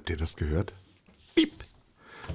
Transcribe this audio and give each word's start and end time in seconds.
Habt 0.00 0.08
ihr 0.08 0.16
das 0.16 0.36
gehört? 0.36 0.72
Piep. 1.34 1.52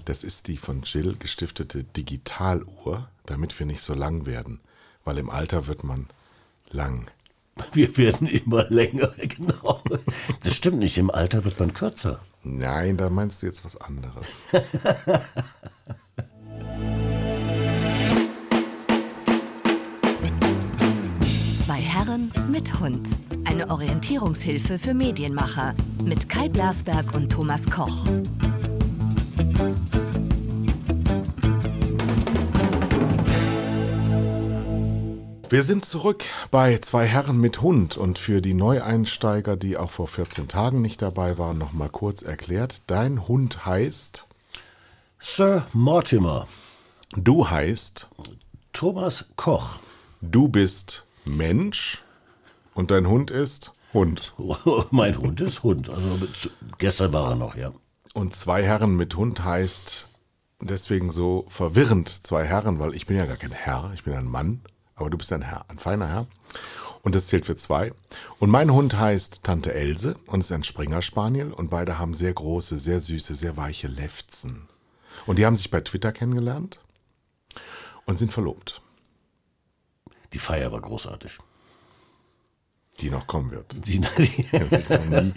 Das 0.06 0.24
ist 0.24 0.48
die 0.48 0.58
von 0.58 0.84
Jill 0.84 1.16
gestiftete 1.18 1.84
Digitaluhr, 1.84 3.10
damit 3.26 3.58
wir 3.58 3.66
nicht 3.66 3.82
so 3.82 3.96
lang 3.96 4.28
werden. 4.28 4.60
Weil 5.04 5.18
im 5.18 5.32
Alter 5.32 5.66
wird 5.66 5.84
man 5.84 6.06
lang. 6.70 7.10
Wir 7.74 7.98
werden 7.98 8.28
immer 8.28 8.70
länger, 8.70 9.08
genau. 9.18 9.82
Das 10.44 10.54
stimmt 10.54 10.78
nicht, 10.78 11.00
im 11.00 11.10
Alter 11.10 11.44
wird 11.44 11.60
man 11.60 11.74
kürzer. 11.74 12.20
Nein, 12.44 12.98
da 12.98 13.10
meinst 13.10 13.42
du 13.42 13.48
jetzt 13.48 13.66
was 13.66 13.78
anderes. 13.78 14.28
Zwei 21.66 21.82
Herren 21.82 22.32
mit 22.52 22.80
Hund. 22.80 23.08
Orientierungshilfe 23.76 24.80
für 24.80 24.94
Medienmacher 24.94 25.76
mit 26.02 26.30
Kai 26.30 26.48
Blasberg 26.48 27.14
und 27.14 27.30
Thomas 27.30 27.70
Koch. 27.70 28.06
Wir 35.50 35.64
sind 35.64 35.84
zurück 35.84 36.24
bei 36.52 36.78
zwei 36.78 37.06
Herren 37.06 37.42
mit 37.42 37.62
Hund 37.62 37.98
und 37.98 38.18
für 38.18 38.42
die 38.42 38.54
Neueinsteiger, 38.54 39.58
die 39.58 39.76
auch 39.76 39.92
vor 39.92 40.08
14 40.08 40.48
Tagen 40.48 40.82
nicht 40.82 41.02
dabei 41.02 41.38
waren, 41.38 41.58
noch 41.58 41.74
mal 41.74 41.90
kurz 41.90 42.22
erklärt. 42.22 42.84
Dein 42.88 43.28
Hund 43.28 43.66
heißt, 43.66 44.26
Sir 45.20 45.68
Mortimer, 45.74 46.48
du 47.18 47.50
heißt, 47.50 48.08
Thomas 48.72 49.26
Koch. 49.36 49.80
du 50.22 50.48
bist 50.48 51.06
Mensch 51.26 52.05
und 52.76 52.92
dein 52.92 53.08
Hund 53.08 53.32
ist 53.32 53.74
Hund. 53.94 54.34
mein 54.92 55.18
Hund 55.18 55.42
ist 55.42 55.64
Hund. 55.64 55.90
Also 55.90 56.28
gestern 56.78 57.12
war 57.14 57.32
er 57.32 57.36
noch, 57.36 57.56
ja. 57.56 57.72
Und 58.14 58.36
zwei 58.36 58.64
Herren 58.64 58.96
mit 58.96 59.16
Hund 59.16 59.44
heißt 59.44 60.08
deswegen 60.62 61.12
so 61.12 61.46
verwirrend 61.48 62.10
zwei 62.10 62.46
Herren, 62.46 62.80
weil 62.80 62.94
ich 62.94 63.08
bin 63.08 63.18
ja 63.18 63.26
gar 63.26 63.38
kein 63.38 63.52
Herr, 63.52 63.92
ich 63.96 64.04
bin 64.04 64.14
ein 64.14 64.28
Mann, 64.28 64.62
aber 64.96 65.10
du 65.10 65.18
bist 65.18 65.34
ein 65.34 65.42
Herr, 65.42 65.66
ein 65.70 65.80
feiner 65.80 66.08
Herr. 66.08 66.28
Und 67.02 67.16
das 67.16 67.28
zählt 67.28 67.46
für 67.46 67.56
zwei. 67.56 67.94
Und 68.40 68.50
mein 68.50 68.72
Hund 68.72 68.98
heißt 68.98 69.44
Tante 69.44 69.74
Else 69.74 70.16
und 70.26 70.42
ist 70.42 70.52
ein 70.52 70.64
Springer 70.64 71.02
Spaniel 71.02 71.52
und 71.54 71.70
beide 71.70 72.00
haben 72.00 72.14
sehr 72.14 72.34
große, 72.34 72.80
sehr 72.80 73.00
süße, 73.00 73.36
sehr 73.36 73.58
weiche 73.58 73.88
Lefzen. 73.88 74.68
Und 75.26 75.40
die 75.40 75.46
haben 75.46 75.56
sich 75.56 75.72
bei 75.72 75.82
Twitter 75.82 76.12
kennengelernt 76.12 76.80
und 78.06 78.18
sind 78.18 78.34
verlobt, 78.34 78.82
Die 80.34 80.40
Feier 80.40 80.72
war 80.72 80.82
großartig. 80.82 81.40
Die 83.02 83.10
noch 83.10 83.28
kommen 83.28 83.52
wird. 83.52 83.76
Die, 83.86 84.00
die. 84.18 85.34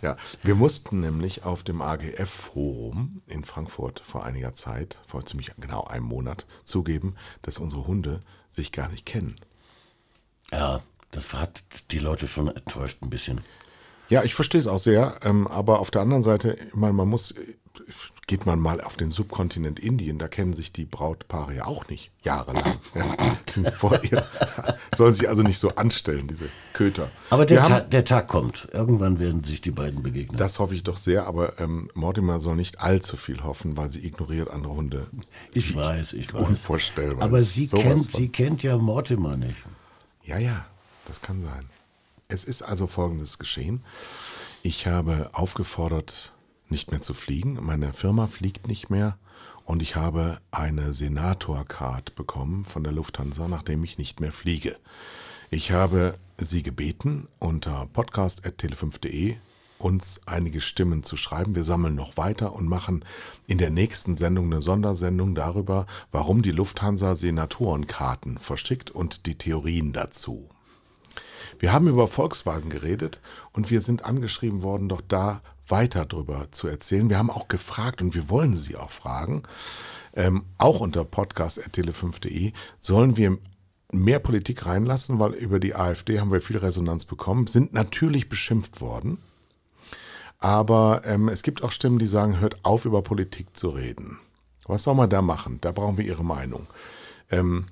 Ja, 0.00 0.16
wir 0.42 0.54
mussten 0.54 1.00
nämlich 1.00 1.44
auf 1.44 1.62
dem 1.62 1.82
AGF-Forum 1.82 3.22
in 3.26 3.44
Frankfurt 3.44 4.00
vor 4.00 4.24
einiger 4.24 4.52
Zeit, 4.54 4.98
vor 5.06 5.24
ziemlich 5.26 5.50
genau 5.58 5.84
einem 5.84 6.06
Monat, 6.06 6.46
zugeben, 6.64 7.16
dass 7.42 7.58
unsere 7.58 7.86
Hunde 7.86 8.20
sich 8.50 8.72
gar 8.72 8.88
nicht 8.88 9.06
kennen. 9.06 9.36
ja, 10.50 10.82
das 11.12 11.32
hat 11.34 11.62
die 11.90 11.98
Leute 11.98 12.26
schon 12.26 12.48
enttäuscht 12.48 12.98
ein 13.02 13.10
bisschen. 13.10 13.42
Ja, 14.08 14.24
ich 14.24 14.34
verstehe 14.34 14.60
es 14.60 14.66
auch 14.66 14.78
sehr, 14.78 15.20
ähm, 15.22 15.46
aber 15.46 15.78
auf 15.80 15.90
der 15.90 16.02
anderen 16.02 16.22
Seite, 16.22 16.56
ich 16.68 16.74
meine, 16.74 16.94
man 16.94 17.08
muss, 17.08 17.34
geht 18.26 18.46
man 18.46 18.58
mal 18.60 18.80
auf 18.80 18.96
den 18.96 19.10
Subkontinent 19.10 19.78
Indien, 19.80 20.18
da 20.18 20.28
kennen 20.28 20.54
sich 20.54 20.72
die 20.72 20.84
Brautpaare 20.84 21.54
ja 21.56 21.64
auch 21.66 21.88
nicht, 21.88 22.10
jahrelang. 22.22 22.78
Ja, 22.94 23.04
die 23.48 23.52
sind 23.52 23.70
vor 23.72 24.02
ihr, 24.04 24.24
sollen 24.94 25.14
sich 25.14 25.28
also 25.28 25.42
nicht 25.42 25.58
so 25.58 25.70
anstellen, 25.74 26.28
diese 26.28 26.48
Köter. 26.72 27.10
Aber 27.30 27.44
der, 27.46 27.62
haben- 27.68 27.90
der 27.90 28.04
Tag 28.04 28.28
kommt. 28.28 28.68
Irgendwann 28.72 29.18
werden 29.18 29.42
sich 29.44 29.60
die 29.60 29.70
beiden 29.70 30.02
begegnen. 30.02 30.36
Das 30.38 30.58
hoffe 30.58 30.74
ich 30.74 30.82
doch 30.84 30.96
sehr, 30.96 31.26
aber 31.26 31.58
ähm, 31.60 31.88
Mortimer 31.94 32.40
soll 32.40 32.56
nicht 32.56 32.80
allzu 32.80 33.16
viel 33.16 33.42
hoffen, 33.42 33.76
weil 33.76 33.90
sie 33.90 34.04
ignoriert 34.06 34.50
andere 34.50 34.74
Hunde. 34.74 35.06
ich 35.54 35.74
weiß, 35.74 36.12
ich 36.14 36.32
weiß. 36.32 36.46
Unvorstellbar. 36.46 37.24
Aber 37.24 37.40
sie 37.40 37.66
kennt, 37.68 38.10
von- 38.10 38.20
sie 38.20 38.28
kennt 38.28 38.62
ja 38.62 38.76
Mortimer 38.76 39.36
nicht. 39.36 39.56
Ja, 40.24 40.38
ja, 40.38 40.66
das 41.06 41.20
kann 41.22 41.42
sein. 41.42 41.64
Es 42.28 42.44
ist 42.44 42.62
also 42.62 42.86
folgendes 42.86 43.38
geschehen. 43.38 43.82
Ich 44.62 44.86
habe 44.86 45.30
aufgefordert, 45.32 46.32
nicht 46.72 46.90
mehr 46.90 47.02
zu 47.02 47.14
fliegen. 47.14 47.58
Meine 47.62 47.92
Firma 47.92 48.26
fliegt 48.26 48.66
nicht 48.66 48.90
mehr 48.90 49.16
und 49.64 49.82
ich 49.82 49.94
habe 49.94 50.40
eine 50.50 50.92
Senator-Card 50.92 52.16
bekommen 52.16 52.64
von 52.64 52.82
der 52.82 52.92
Lufthansa, 52.92 53.46
nachdem 53.46 53.84
ich 53.84 53.98
nicht 53.98 54.20
mehr 54.20 54.32
fliege. 54.32 54.76
Ich 55.50 55.70
habe 55.70 56.14
Sie 56.38 56.64
gebeten, 56.64 57.28
unter 57.38 57.86
podcast.tele5.de 57.92 59.36
uns 59.78 60.22
einige 60.26 60.60
Stimmen 60.60 61.02
zu 61.02 61.16
schreiben. 61.16 61.54
Wir 61.54 61.64
sammeln 61.64 61.94
noch 61.94 62.16
weiter 62.16 62.54
und 62.54 62.68
machen 62.68 63.04
in 63.46 63.58
der 63.58 63.70
nächsten 63.70 64.16
Sendung 64.16 64.46
eine 64.46 64.62
Sondersendung 64.62 65.34
darüber, 65.34 65.86
warum 66.10 66.42
die 66.42 66.52
Lufthansa 66.52 67.16
Senatorenkarten 67.16 68.38
verschickt 68.38 68.90
und 68.90 69.26
die 69.26 69.36
Theorien 69.36 69.92
dazu. 69.92 70.48
Wir 71.58 71.72
haben 71.72 71.86
über 71.86 72.08
Volkswagen 72.08 72.70
geredet 72.70 73.20
und 73.52 73.70
wir 73.70 73.80
sind 73.80 74.04
angeschrieben 74.04 74.62
worden, 74.62 74.88
doch 74.88 75.02
da 75.02 75.42
weiter 75.66 76.04
drüber 76.04 76.48
zu 76.50 76.68
erzählen. 76.68 77.08
Wir 77.08 77.18
haben 77.18 77.30
auch 77.30 77.48
gefragt 77.48 78.02
und 78.02 78.14
wir 78.14 78.28
wollen 78.28 78.56
Sie 78.56 78.76
auch 78.76 78.90
fragen, 78.90 79.42
ähm, 80.14 80.44
auch 80.58 80.80
unter 80.80 81.02
podcast.tele5.de, 81.02 82.52
sollen 82.80 83.16
wir 83.16 83.38
mehr 83.92 84.18
Politik 84.18 84.66
reinlassen, 84.66 85.18
weil 85.18 85.32
über 85.32 85.60
die 85.60 85.74
AfD 85.74 86.18
haben 86.18 86.32
wir 86.32 86.40
viel 86.40 86.56
Resonanz 86.56 87.04
bekommen, 87.04 87.46
sind 87.46 87.72
natürlich 87.72 88.28
beschimpft 88.28 88.80
worden. 88.80 89.18
Aber 90.38 91.02
ähm, 91.04 91.28
es 91.28 91.42
gibt 91.42 91.62
auch 91.62 91.70
Stimmen, 91.70 91.98
die 91.98 92.06
sagen, 92.06 92.40
hört 92.40 92.64
auf, 92.64 92.84
über 92.84 93.02
Politik 93.02 93.56
zu 93.56 93.68
reden. 93.68 94.18
Was 94.64 94.84
soll 94.84 94.94
man 94.94 95.10
da 95.10 95.22
machen? 95.22 95.58
Da 95.60 95.72
brauchen 95.72 95.98
wir 95.98 96.04
Ihre 96.04 96.24
Meinung. 96.24 96.66
Ähm, 97.30 97.66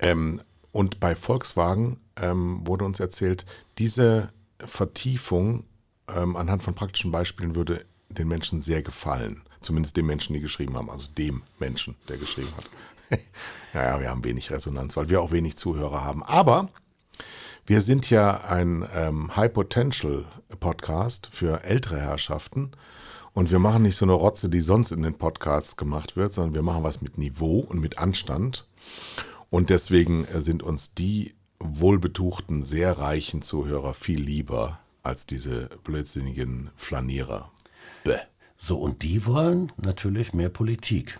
ähm, 0.00 0.40
und 0.72 1.00
bei 1.00 1.14
Volkswagen 1.14 1.98
ähm, 2.16 2.66
wurde 2.66 2.84
uns 2.84 2.98
erzählt, 2.98 3.46
diese 3.78 4.30
Vertiefung 4.58 5.64
ähm, 6.16 6.36
anhand 6.36 6.62
von 6.62 6.74
praktischen 6.74 7.10
Beispielen 7.10 7.54
würde 7.54 7.84
den 8.08 8.28
Menschen 8.28 8.60
sehr 8.60 8.82
gefallen. 8.82 9.42
Zumindest 9.60 9.96
dem 9.96 10.06
Menschen, 10.06 10.34
die 10.34 10.40
geschrieben 10.40 10.76
haben. 10.76 10.90
Also 10.90 11.08
dem 11.16 11.42
Menschen, 11.58 11.96
der 12.08 12.16
geschrieben 12.16 12.52
hat. 12.56 12.70
ja, 13.74 13.82
ja, 13.84 14.00
wir 14.00 14.10
haben 14.10 14.24
wenig 14.24 14.50
Resonanz, 14.50 14.96
weil 14.96 15.08
wir 15.08 15.20
auch 15.20 15.32
wenig 15.32 15.56
Zuhörer 15.56 16.02
haben. 16.02 16.22
Aber 16.22 16.68
wir 17.66 17.82
sind 17.82 18.10
ja 18.10 18.40
ein 18.48 18.88
ähm, 18.94 19.36
High-Potential-Podcast 19.36 21.28
für 21.30 21.62
ältere 21.62 22.00
Herrschaften. 22.00 22.72
Und 23.32 23.50
wir 23.50 23.60
machen 23.60 23.84
nicht 23.84 23.96
so 23.96 24.04
eine 24.04 24.14
Rotze, 24.14 24.48
die 24.48 24.60
sonst 24.60 24.90
in 24.90 25.02
den 25.02 25.14
Podcasts 25.14 25.76
gemacht 25.76 26.16
wird, 26.16 26.32
sondern 26.32 26.54
wir 26.54 26.62
machen 26.62 26.82
was 26.82 27.00
mit 27.00 27.16
Niveau 27.16 27.60
und 27.60 27.80
mit 27.80 27.98
Anstand. 27.98 28.66
Und 29.50 29.70
deswegen 29.70 30.24
äh, 30.24 30.42
sind 30.42 30.62
uns 30.62 30.94
die 30.94 31.34
wohlbetuchten, 31.60 32.62
sehr 32.62 32.98
reichen 32.98 33.42
Zuhörer 33.42 33.94
viel 33.94 34.20
lieber 34.20 34.79
als 35.02 35.26
diese 35.26 35.68
blödsinnigen 35.84 36.70
Flanierer. 36.76 37.50
Bäh. 38.04 38.18
So, 38.58 38.78
und 38.78 39.02
die 39.02 39.24
wollen 39.26 39.72
natürlich 39.78 40.34
mehr 40.34 40.50
Politik. 40.50 41.18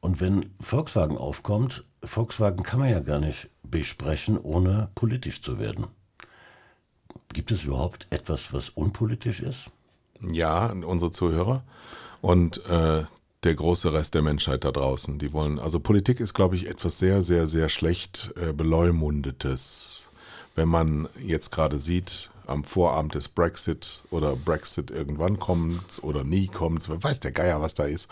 Und 0.00 0.20
wenn 0.20 0.54
Volkswagen 0.60 1.18
aufkommt, 1.18 1.84
Volkswagen 2.02 2.62
kann 2.62 2.80
man 2.80 2.90
ja 2.90 3.00
gar 3.00 3.18
nicht 3.18 3.48
besprechen, 3.62 4.38
ohne 4.38 4.88
politisch 4.94 5.42
zu 5.42 5.58
werden. 5.58 5.86
Gibt 7.32 7.50
es 7.50 7.64
überhaupt 7.64 8.06
etwas, 8.10 8.52
was 8.52 8.70
unpolitisch 8.70 9.40
ist? 9.40 9.70
Ja, 10.20 10.72
unsere 10.72 11.10
Zuhörer 11.10 11.62
und 12.20 12.64
äh, 12.66 13.04
der 13.44 13.54
große 13.54 13.92
Rest 13.92 14.14
der 14.14 14.22
Menschheit 14.22 14.64
da 14.64 14.72
draußen. 14.72 15.18
Die 15.18 15.32
wollen, 15.32 15.58
also 15.58 15.78
Politik 15.78 16.20
ist, 16.20 16.34
glaube 16.34 16.56
ich, 16.56 16.68
etwas 16.68 16.98
sehr, 16.98 17.22
sehr, 17.22 17.46
sehr 17.46 17.68
schlecht 17.68 18.32
äh, 18.36 18.52
beleumundetes. 18.52 20.10
Wenn 20.54 20.68
man 20.68 21.08
jetzt 21.20 21.52
gerade 21.52 21.78
sieht, 21.78 22.30
am 22.48 22.64
Vorabend 22.64 23.14
des 23.14 23.28
Brexit 23.28 24.02
oder 24.10 24.36
Brexit 24.36 24.90
irgendwann 24.90 25.38
kommt 25.38 26.02
oder 26.02 26.24
nie 26.24 26.48
kommt, 26.48 26.88
weiß 26.88 27.20
der 27.20 27.32
Geier, 27.32 27.60
was 27.60 27.74
da 27.74 27.84
ist. 27.84 28.08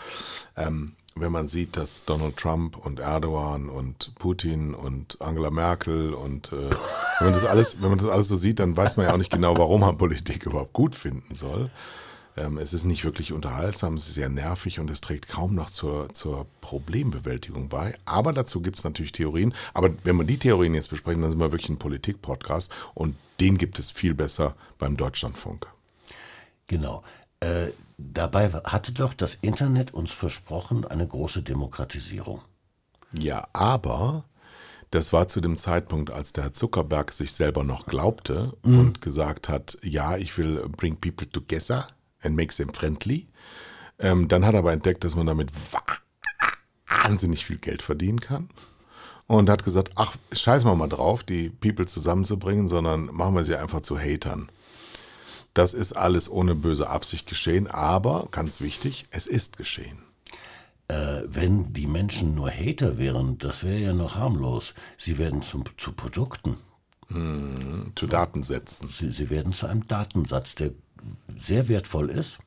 Ähm, 0.55 0.93
wenn 1.15 1.31
man 1.31 1.47
sieht, 1.47 1.77
dass 1.77 2.05
Donald 2.05 2.37
Trump 2.37 2.77
und 2.77 2.99
Erdogan 2.99 3.69
und 3.69 4.13
Putin 4.19 4.73
und 4.73 5.19
Angela 5.19 5.49
Merkel 5.49 6.13
und 6.13 6.51
äh, 6.51 6.69
wenn 7.19 7.27
man 7.27 7.33
das 7.33 7.45
alles, 7.45 7.81
wenn 7.81 7.89
man 7.89 7.97
das 7.97 8.07
alles 8.07 8.27
so 8.27 8.35
sieht, 8.35 8.59
dann 8.59 8.77
weiß 8.77 8.97
man 8.97 9.07
ja 9.07 9.13
auch 9.13 9.17
nicht 9.17 9.31
genau, 9.31 9.57
warum 9.57 9.81
man 9.81 9.97
Politik 9.97 10.45
überhaupt 10.45 10.73
gut 10.73 10.95
finden 10.95 11.33
soll. 11.33 11.71
Ähm, 12.37 12.57
es 12.57 12.73
ist 12.73 12.85
nicht 12.85 13.03
wirklich 13.03 13.33
unterhaltsam, 13.33 13.95
es 13.95 14.07
ist 14.07 14.13
sehr 14.13 14.29
nervig 14.29 14.79
und 14.79 14.89
es 14.89 15.01
trägt 15.01 15.27
kaum 15.27 15.55
noch 15.55 15.71
zur, 15.71 16.13
zur 16.13 16.45
Problembewältigung 16.61 17.67
bei. 17.67 17.95
Aber 18.05 18.31
dazu 18.31 18.61
gibt 18.61 18.77
es 18.77 18.83
natürlich 18.83 19.11
Theorien. 19.11 19.53
Aber 19.73 19.89
wenn 20.03 20.17
wir 20.17 20.23
die 20.23 20.37
Theorien 20.37 20.75
jetzt 20.75 20.89
besprechen, 20.89 21.21
dann 21.21 21.31
sind 21.31 21.39
wir 21.39 21.51
wirklich 21.51 21.69
ein 21.69 21.79
Politik-Podcast 21.79 22.71
und 22.93 23.15
den 23.39 23.57
gibt 23.57 23.79
es 23.79 23.91
viel 23.91 24.13
besser 24.13 24.55
beim 24.77 24.95
Deutschlandfunk. 24.95 25.67
Genau. 26.67 27.03
Äh, 27.39 27.67
dabei 27.97 28.49
hatte 28.49 28.91
doch 28.91 29.13
das 29.13 29.35
Internet 29.41 29.93
uns 29.93 30.11
versprochen, 30.11 30.85
eine 30.85 31.07
große 31.07 31.41
Demokratisierung. 31.41 32.41
Ja, 33.13 33.47
aber 33.53 34.25
das 34.91 35.11
war 35.11 35.27
zu 35.27 35.41
dem 35.41 35.55
Zeitpunkt, 35.55 36.11
als 36.11 36.33
der 36.33 36.45
Herr 36.45 36.53
Zuckerberg 36.53 37.11
sich 37.11 37.31
selber 37.33 37.63
noch 37.63 37.85
glaubte 37.85 38.53
und 38.63 39.01
gesagt 39.01 39.49
hat, 39.49 39.77
ja, 39.81 40.17
ich 40.17 40.37
will 40.37 40.67
bring 40.69 40.95
people 40.95 41.29
together. 41.29 41.87
And 42.21 42.35
makes 42.35 42.57
them 42.57 42.73
friendly. 42.73 43.27
Ähm, 43.99 44.27
dann 44.27 44.45
hat 44.45 44.53
er 44.53 44.59
aber 44.59 44.73
entdeckt, 44.73 45.03
dass 45.03 45.15
man 45.15 45.27
damit 45.27 45.51
wahnsinnig 46.87 47.45
viel 47.45 47.57
Geld 47.57 47.81
verdienen 47.81 48.19
kann. 48.19 48.49
Und 49.27 49.49
hat 49.49 49.63
gesagt, 49.63 49.91
ach, 49.95 50.15
scheiß 50.31 50.63
mal 50.63 50.75
mal 50.75 50.87
drauf, 50.87 51.23
die 51.23 51.49
People 51.49 51.85
zusammenzubringen, 51.85 52.69
sondern 52.69 53.05
machen 53.07 53.35
wir 53.35 53.43
sie 53.43 53.55
einfach 53.55 53.81
zu 53.81 53.99
Hatern. 53.99 54.49
Das 55.53 55.73
ist 55.73 55.93
alles 55.93 56.29
ohne 56.31 56.55
böse 56.55 56.87
Absicht 56.87 57.27
geschehen, 57.27 57.67
aber 57.67 58.27
ganz 58.31 58.61
wichtig, 58.61 59.07
es 59.09 59.27
ist 59.27 59.57
geschehen. 59.57 59.97
Äh, 60.87 61.23
wenn 61.25 61.73
die 61.73 61.87
Menschen 61.87 62.35
nur 62.35 62.49
Hater 62.49 62.97
wären, 62.97 63.37
das 63.39 63.63
wäre 63.63 63.79
ja 63.79 63.93
noch 63.93 64.15
harmlos. 64.15 64.73
Sie 64.97 65.17
werden 65.17 65.41
zum, 65.41 65.65
zu 65.77 65.91
Produkten. 65.91 66.57
Hm, 67.09 67.91
zu 67.95 68.07
Datensätzen. 68.07 68.89
Sie, 68.89 69.11
sie 69.11 69.29
werden 69.29 69.51
zu 69.51 69.67
einem 69.67 69.87
Datensatz, 69.87 70.55
der 70.55 70.71
sehr 71.37 71.67
wertvoll 71.67 72.09
ist. 72.09 72.37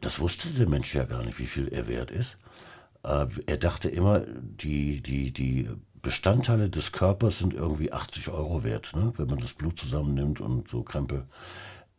Das 0.00 0.18
wusste 0.18 0.48
der 0.48 0.68
Mensch 0.68 0.94
ja 0.94 1.04
gar 1.04 1.22
nicht, 1.22 1.38
wie 1.38 1.46
viel 1.46 1.68
er 1.68 1.86
wert 1.86 2.10
ist. 2.10 2.36
Äh, 3.04 3.26
er 3.46 3.56
dachte 3.56 3.88
immer, 3.88 4.20
die, 4.20 5.00
die, 5.00 5.32
die 5.32 5.68
Bestandteile 6.02 6.68
des 6.68 6.92
Körpers 6.92 7.38
sind 7.38 7.54
irgendwie 7.54 7.92
80 7.92 8.28
Euro 8.28 8.64
wert, 8.64 8.92
ne? 8.94 9.12
wenn 9.16 9.28
man 9.28 9.38
das 9.38 9.52
Blut 9.52 9.78
zusammennimmt 9.78 10.40
und 10.40 10.68
so 10.68 10.82
Krempel. 10.82 11.26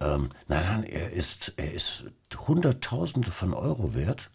Ähm, 0.01 0.29
nein, 0.47 0.63
nein, 0.65 0.83
er 0.83 1.11
ist, 1.11 1.53
er 1.57 1.73
ist 1.73 2.05
Hunderttausende 2.47 3.31
von 3.31 3.53
Euro 3.53 3.93
wert 3.93 4.29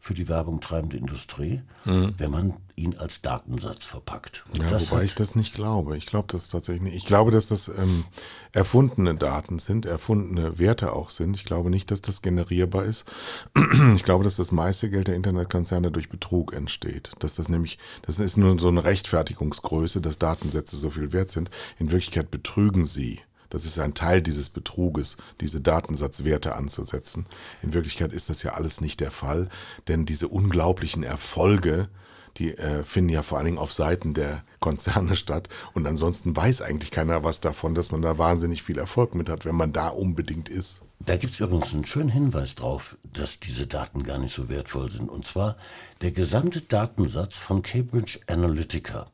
für 0.00 0.14
die 0.14 0.28
Werbung 0.28 0.60
treibende 0.60 0.96
Industrie, 0.96 1.62
mhm. 1.84 2.14
wenn 2.16 2.30
man 2.30 2.54
ihn 2.76 2.96
als 2.96 3.20
Datensatz 3.20 3.84
verpackt. 3.84 4.44
Und 4.52 4.60
ja, 4.62 4.80
wobei 4.80 5.02
ich 5.02 5.14
das 5.14 5.34
nicht 5.34 5.52
glaube. 5.52 5.96
Ich 5.96 6.06
glaube 6.06 6.28
das 6.30 6.48
tatsächlich 6.48 6.82
nicht. 6.82 6.96
Ich 6.96 7.04
glaube, 7.04 7.32
dass 7.32 7.48
das 7.48 7.68
ähm, 7.68 8.04
erfundene 8.52 9.16
Daten 9.16 9.58
sind, 9.58 9.86
erfundene 9.86 10.58
Werte 10.58 10.92
auch 10.92 11.10
sind. 11.10 11.34
Ich 11.34 11.44
glaube 11.44 11.70
nicht, 11.70 11.90
dass 11.90 12.00
das 12.00 12.22
generierbar 12.22 12.84
ist. 12.84 13.10
Ich 13.94 14.04
glaube, 14.04 14.24
dass 14.24 14.36
das 14.36 14.52
meiste 14.52 14.90
Geld 14.90 15.08
der 15.08 15.16
Internetkonzerne 15.16 15.90
durch 15.90 16.08
Betrug 16.08 16.52
entsteht. 16.52 17.10
Dass 17.18 17.34
das 17.34 17.48
nämlich, 17.48 17.78
das 18.02 18.18
ist 18.18 18.36
nur 18.36 18.58
so 18.58 18.68
eine 18.68 18.84
Rechtfertigungsgröße, 18.84 20.00
dass 20.00 20.18
Datensätze 20.18 20.76
so 20.76 20.90
viel 20.90 21.12
wert 21.12 21.30
sind. 21.30 21.50
In 21.78 21.90
Wirklichkeit 21.90 22.30
betrügen 22.30 22.86
sie. 22.86 23.20
Das 23.50 23.64
ist 23.64 23.78
ein 23.78 23.94
Teil 23.94 24.22
dieses 24.22 24.50
Betruges, 24.50 25.16
diese 25.40 25.60
Datensatzwerte 25.60 26.54
anzusetzen. 26.54 27.26
In 27.62 27.72
Wirklichkeit 27.72 28.12
ist 28.12 28.30
das 28.30 28.42
ja 28.42 28.52
alles 28.52 28.80
nicht 28.80 29.00
der 29.00 29.10
Fall, 29.10 29.48
denn 29.88 30.06
diese 30.06 30.28
unglaublichen 30.28 31.02
Erfolge, 31.02 31.88
die 32.36 32.56
äh, 32.56 32.84
finden 32.84 33.10
ja 33.10 33.22
vor 33.22 33.38
allen 33.38 33.46
Dingen 33.46 33.58
auf 33.58 33.72
Seiten 33.72 34.14
der 34.14 34.42
Konzerne 34.60 35.16
statt. 35.16 35.48
Und 35.74 35.86
ansonsten 35.86 36.36
weiß 36.36 36.62
eigentlich 36.62 36.90
keiner 36.90 37.24
was 37.24 37.40
davon, 37.40 37.74
dass 37.74 37.90
man 37.90 38.02
da 38.02 38.18
wahnsinnig 38.18 38.62
viel 38.62 38.78
Erfolg 38.78 39.14
mit 39.14 39.28
hat, 39.28 39.44
wenn 39.44 39.56
man 39.56 39.72
da 39.72 39.88
unbedingt 39.88 40.48
ist. 40.48 40.82
Da 41.00 41.16
gibt 41.16 41.34
es 41.34 41.40
übrigens 41.40 41.72
einen 41.72 41.84
schönen 41.84 42.08
Hinweis 42.08 42.54
drauf, 42.54 42.96
dass 43.04 43.40
diese 43.40 43.66
Daten 43.66 44.02
gar 44.02 44.18
nicht 44.18 44.34
so 44.34 44.48
wertvoll 44.48 44.90
sind. 44.90 45.08
Und 45.08 45.26
zwar 45.26 45.56
der 46.00 46.10
gesamte 46.10 46.60
Datensatz 46.60 47.38
von 47.38 47.62
Cambridge 47.62 48.18
Analytica, 48.26 49.06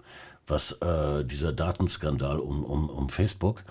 was 0.47 0.73
äh, 0.81 1.25
dieser 1.25 1.53
Datenskandal 1.53 2.41
um, 2.41 2.65
um, 2.65 2.89
um 2.89 3.09
Facebook 3.11 3.65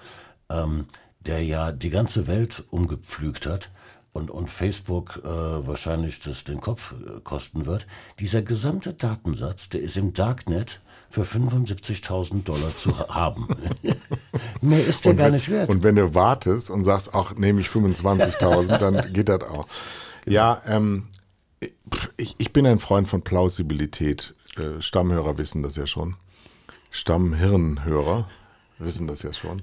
ähm, 0.53 0.85
der 1.25 1.43
ja 1.43 1.71
die 1.71 1.89
ganze 1.89 2.27
Welt 2.27 2.63
umgepflügt 2.69 3.45
hat 3.45 3.69
und, 4.13 4.29
und 4.29 4.49
Facebook 4.51 5.21
äh, 5.23 5.27
wahrscheinlich 5.27 6.19
das 6.21 6.43
den 6.43 6.61
Kopf 6.61 6.93
äh, 6.93 7.19
kosten 7.23 7.65
wird. 7.65 7.87
Dieser 8.19 8.41
gesamte 8.41 8.93
Datensatz, 8.93 9.69
der 9.69 9.81
ist 9.81 9.97
im 9.97 10.13
Darknet 10.13 10.81
für 11.09 11.23
75.000 11.23 12.43
Dollar 12.43 12.75
zu 12.77 12.97
haben. 13.09 13.47
Mehr 14.61 14.85
ist 14.85 15.05
der 15.05 15.11
und 15.11 15.17
gar 15.17 15.29
nicht 15.29 15.49
wert. 15.49 15.69
Und 15.69 15.83
wenn 15.83 15.95
du 15.95 16.13
wartest 16.13 16.69
und 16.69 16.83
sagst, 16.83 17.11
ach, 17.13 17.35
nehme 17.35 17.61
ich 17.61 17.67
25.000, 17.67 18.77
dann 18.77 19.13
geht 19.13 19.29
das 19.29 19.41
auch. 19.43 19.67
Genau. 20.25 20.35
Ja, 20.35 20.61
ähm, 20.67 21.07
ich, 22.17 22.35
ich 22.37 22.53
bin 22.53 22.65
ein 22.65 22.79
Freund 22.79 23.07
von 23.07 23.23
Plausibilität. 23.23 24.33
Äh, 24.57 24.81
Stammhörer 24.81 25.37
wissen 25.37 25.63
das 25.63 25.75
ja 25.75 25.87
schon. 25.87 26.15
Stammhirnhörer 26.91 28.27
wissen 28.77 29.07
das 29.07 29.23
ja 29.23 29.33
schon. 29.33 29.61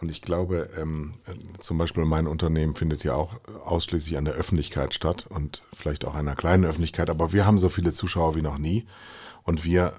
Und 0.00 0.10
ich 0.10 0.22
glaube, 0.22 0.70
ähm, 0.78 1.14
zum 1.60 1.76
Beispiel 1.76 2.04
mein 2.04 2.28
Unternehmen 2.28 2.76
findet 2.76 3.02
ja 3.02 3.14
auch 3.14 3.34
ausschließlich 3.64 4.16
an 4.16 4.24
der 4.24 4.34
Öffentlichkeit 4.34 4.94
statt 4.94 5.26
und 5.28 5.62
vielleicht 5.72 6.04
auch 6.04 6.14
einer 6.14 6.36
kleinen 6.36 6.64
Öffentlichkeit, 6.64 7.10
aber 7.10 7.32
wir 7.32 7.44
haben 7.46 7.58
so 7.58 7.68
viele 7.68 7.92
Zuschauer 7.92 8.36
wie 8.36 8.42
noch 8.42 8.58
nie. 8.58 8.86
Und 9.42 9.64
wir 9.64 9.94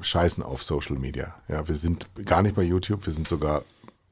scheißen 0.00 0.44
auf 0.44 0.62
Social 0.62 0.96
Media. 0.96 1.34
Ja, 1.48 1.66
wir 1.66 1.74
sind 1.74 2.06
gar 2.24 2.42
nicht 2.42 2.54
bei 2.54 2.62
YouTube, 2.62 3.04
wir 3.04 3.12
sind 3.12 3.26
sogar 3.26 3.64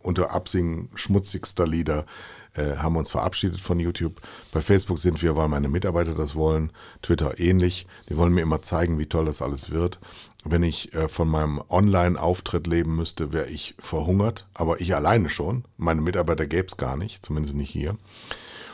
unter 0.05 0.31
Absingen 0.31 0.89
schmutzigster 0.95 1.67
Lieder 1.67 2.07
äh, 2.55 2.77
haben 2.77 2.97
uns 2.97 3.11
verabschiedet 3.11 3.61
von 3.61 3.81
YouTube. 3.81 4.21
Bei 4.53 4.61
Facebook 4.61 4.99
sind 4.99 5.23
wir, 5.23 5.37
weil 5.37 5.49
meine 5.49 5.69
Mitarbeiter 5.69 6.15
das 6.15 6.37
wollen. 6.37 6.71
Twitter 7.03 7.39
ähnlich. 7.41 7.87
Die 8.09 8.17
wollen 8.17 8.33
mir 8.33 8.43
immer 8.43 8.63
zeigen, 8.63 8.99
wie 8.99 9.07
toll 9.07 9.25
das 9.25 9.43
alles 9.43 9.71
wird. 9.71 9.99
Wenn 10.45 10.63
ich 10.63 10.95
äh, 10.95 11.09
von 11.09 11.29
meinem 11.29 11.63
Online-Auftritt 11.69 12.67
leben 12.67 12.95
müsste, 12.97 13.33
wäre 13.33 13.49
ich 13.49 13.75
verhungert. 13.79 14.47
Aber 14.55 14.81
ich 14.81 14.95
alleine 14.95 15.29
schon. 15.29 15.65
Meine 15.77 16.01
Mitarbeiter 16.01 16.47
gäbe 16.47 16.67
es 16.69 16.77
gar 16.77 16.97
nicht, 16.97 17.25
zumindest 17.25 17.57
nicht 17.57 17.71
hier. 17.71 17.97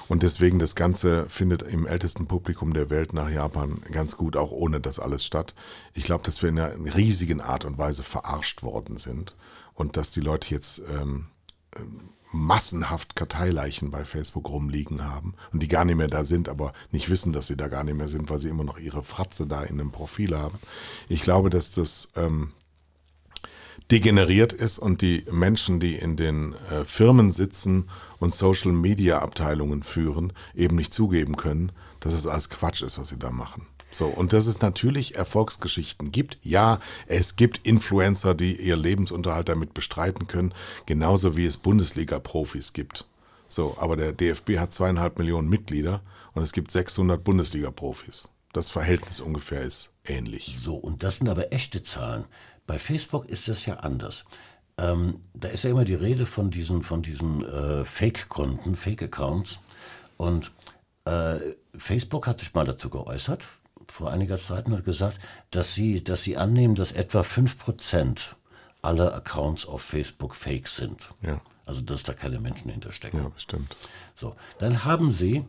Und 0.09 0.25
deswegen 0.25 0.59
das 0.59 0.75
Ganze 0.75 1.29
findet 1.29 1.62
im 1.62 1.87
ältesten 1.87 2.26
Publikum 2.26 2.75
der 2.75 2.91
Welt 2.91 3.12
nach 3.12 3.31
Japan 3.31 3.81
ganz 3.93 4.17
gut 4.17 4.37
auch 4.37 4.50
ohne 4.50 4.81
das 4.81 4.99
alles 4.99 5.25
statt. 5.25 5.55
Ich 5.94 6.03
glaube, 6.03 6.25
dass 6.25 6.43
wir 6.43 6.49
in 6.49 6.59
einer 6.59 6.97
riesigen 6.97 7.41
Art 7.41 7.65
und 7.65 7.79
Weise 7.79 8.03
verarscht 8.03 8.65
worden 8.65 8.99
sind 8.99 9.37
und 9.81 9.97
dass 9.97 10.11
die 10.11 10.21
Leute 10.21 10.50
jetzt 10.50 10.82
ähm, 10.91 11.29
massenhaft 12.32 13.17
Karteileichen 13.17 13.91
bei 13.91 14.05
Facebook 14.05 14.50
rumliegen 14.50 15.03
haben 15.03 15.35
und 15.53 15.62
die 15.62 15.69
gar 15.69 15.87
nicht 15.87 15.97
mehr 15.97 16.06
da 16.06 16.25
sind, 16.25 16.50
aber 16.50 16.75
nicht 16.93 17.09
wissen, 17.09 17.32
dass 17.32 17.47
sie 17.47 17.56
da 17.56 17.69
gar 17.69 17.82
nicht 17.82 17.97
mehr 17.97 18.11
sind, 18.11 18.29
weil 18.29 18.41
sie 18.41 18.50
immer 18.50 18.62
noch 18.62 18.79
ihre 18.79 19.03
Fratze 19.03 19.47
da 19.47 19.62
in 19.62 19.81
einem 19.81 19.91
Profil 19.91 20.37
haben. 20.37 20.59
Ich 21.09 21.23
glaube, 21.23 21.49
dass 21.49 21.71
das 21.71 22.12
ähm, 22.15 22.53
degeneriert 23.91 24.53
ist 24.53 24.79
und 24.79 25.00
die 25.00 25.25
Menschen, 25.31 25.81
die 25.81 25.97
in 25.97 26.17
den 26.17 26.53
äh, 26.71 26.85
Firmen 26.85 27.33
sitzen 27.33 27.88
und 28.19 28.35
Social-Media-Abteilungen 28.35 29.83
führen, 29.83 30.35
eben 30.55 30.76
nicht 30.76 30.93
zugeben 30.93 31.38
können, 31.38 31.73
dass 32.00 32.12
es 32.12 32.26
alles 32.26 32.50
Quatsch 32.50 32.83
ist, 32.83 32.99
was 32.99 33.09
sie 33.09 33.19
da 33.19 33.31
machen. 33.31 33.67
So, 33.91 34.07
und 34.07 34.33
dass 34.33 34.47
es 34.47 34.61
natürlich 34.61 35.17
Erfolgsgeschichten 35.17 36.13
gibt. 36.13 36.39
Ja, 36.43 36.79
es 37.07 37.37
gibt 37.37 37.67
Influencer, 37.67 38.35
die 38.35 38.55
ihr 38.55 38.77
Lebensunterhalt 38.77 39.49
damit 39.49 39.75
bestreiten 39.75 40.27
können, 40.27 40.55
genauso 40.87 41.37
wie 41.37 41.45
es 41.45 41.57
Bundesliga-Profis 41.57 42.73
gibt. 42.73 43.07
So, 43.49 43.77
aber 43.79 43.97
der 43.97 44.13
DFB 44.13 44.59
hat 44.59 44.73
zweieinhalb 44.73 45.19
Millionen 45.19 45.49
Mitglieder 45.49 46.03
und 46.35 46.43
es 46.43 46.53
gibt 46.53 46.71
600 46.71 47.23
Bundesliga-Profis. 47.23 48.29
Das 48.53 48.71
Verhältnis 48.71 49.21
ungefähr 49.21 49.62
ist 49.62 49.93
ähnlich. 50.05 50.57
So, 50.62 50.76
und 50.76 51.03
das 51.03 51.17
sind 51.17 51.29
aber 51.29 51.53
echte 51.53 51.83
Zahlen. 51.83 52.25
Bei 52.67 52.79
Facebook 52.79 53.29
ist 53.29 53.49
das 53.49 53.67
ja 53.67 53.79
anders. 53.79 54.25
Ähm, 54.79 55.21
da 55.35 55.49
ist 55.49 55.64
ja 55.64 55.71
immer 55.71 55.85
die 55.85 55.95
Rede 55.95 56.26
von 56.26 56.50
diesen, 56.50 56.83
von 56.83 57.03
diesen 57.03 57.45
äh, 57.45 57.85
Fake-Konten, 57.85 58.76
Fake-Accounts. 58.76 59.61
Und 60.17 60.53
äh, 61.05 61.37
Facebook 61.76 62.26
hat 62.26 62.41
sich 62.41 62.55
mal 62.55 62.64
dazu 62.64 62.91
geäußert, 62.91 63.45
vor 63.90 64.11
einiger 64.11 64.38
Zeit 64.38 64.68
hat 64.68 64.85
gesagt, 64.85 65.18
dass 65.50 65.75
sie, 65.75 66.02
dass 66.02 66.23
sie 66.23 66.37
annehmen, 66.37 66.75
dass 66.75 66.92
etwa 66.92 67.20
5% 67.20 68.35
aller 68.82 69.14
Accounts 69.14 69.66
auf 69.66 69.82
Facebook 69.82 70.35
fake 70.35 70.68
sind. 70.68 71.11
Ja. 71.23 71.40
Also 71.66 71.82
dass 71.82 72.02
da 72.02 72.12
keine 72.12 72.40
Menschen 72.40 72.70
hinterstecken. 72.70 73.23
Ja, 73.23 73.28
bestimmt. 73.28 73.76
So, 74.16 74.35
dann 74.59 74.85
haben 74.85 75.12
sie 75.12 75.44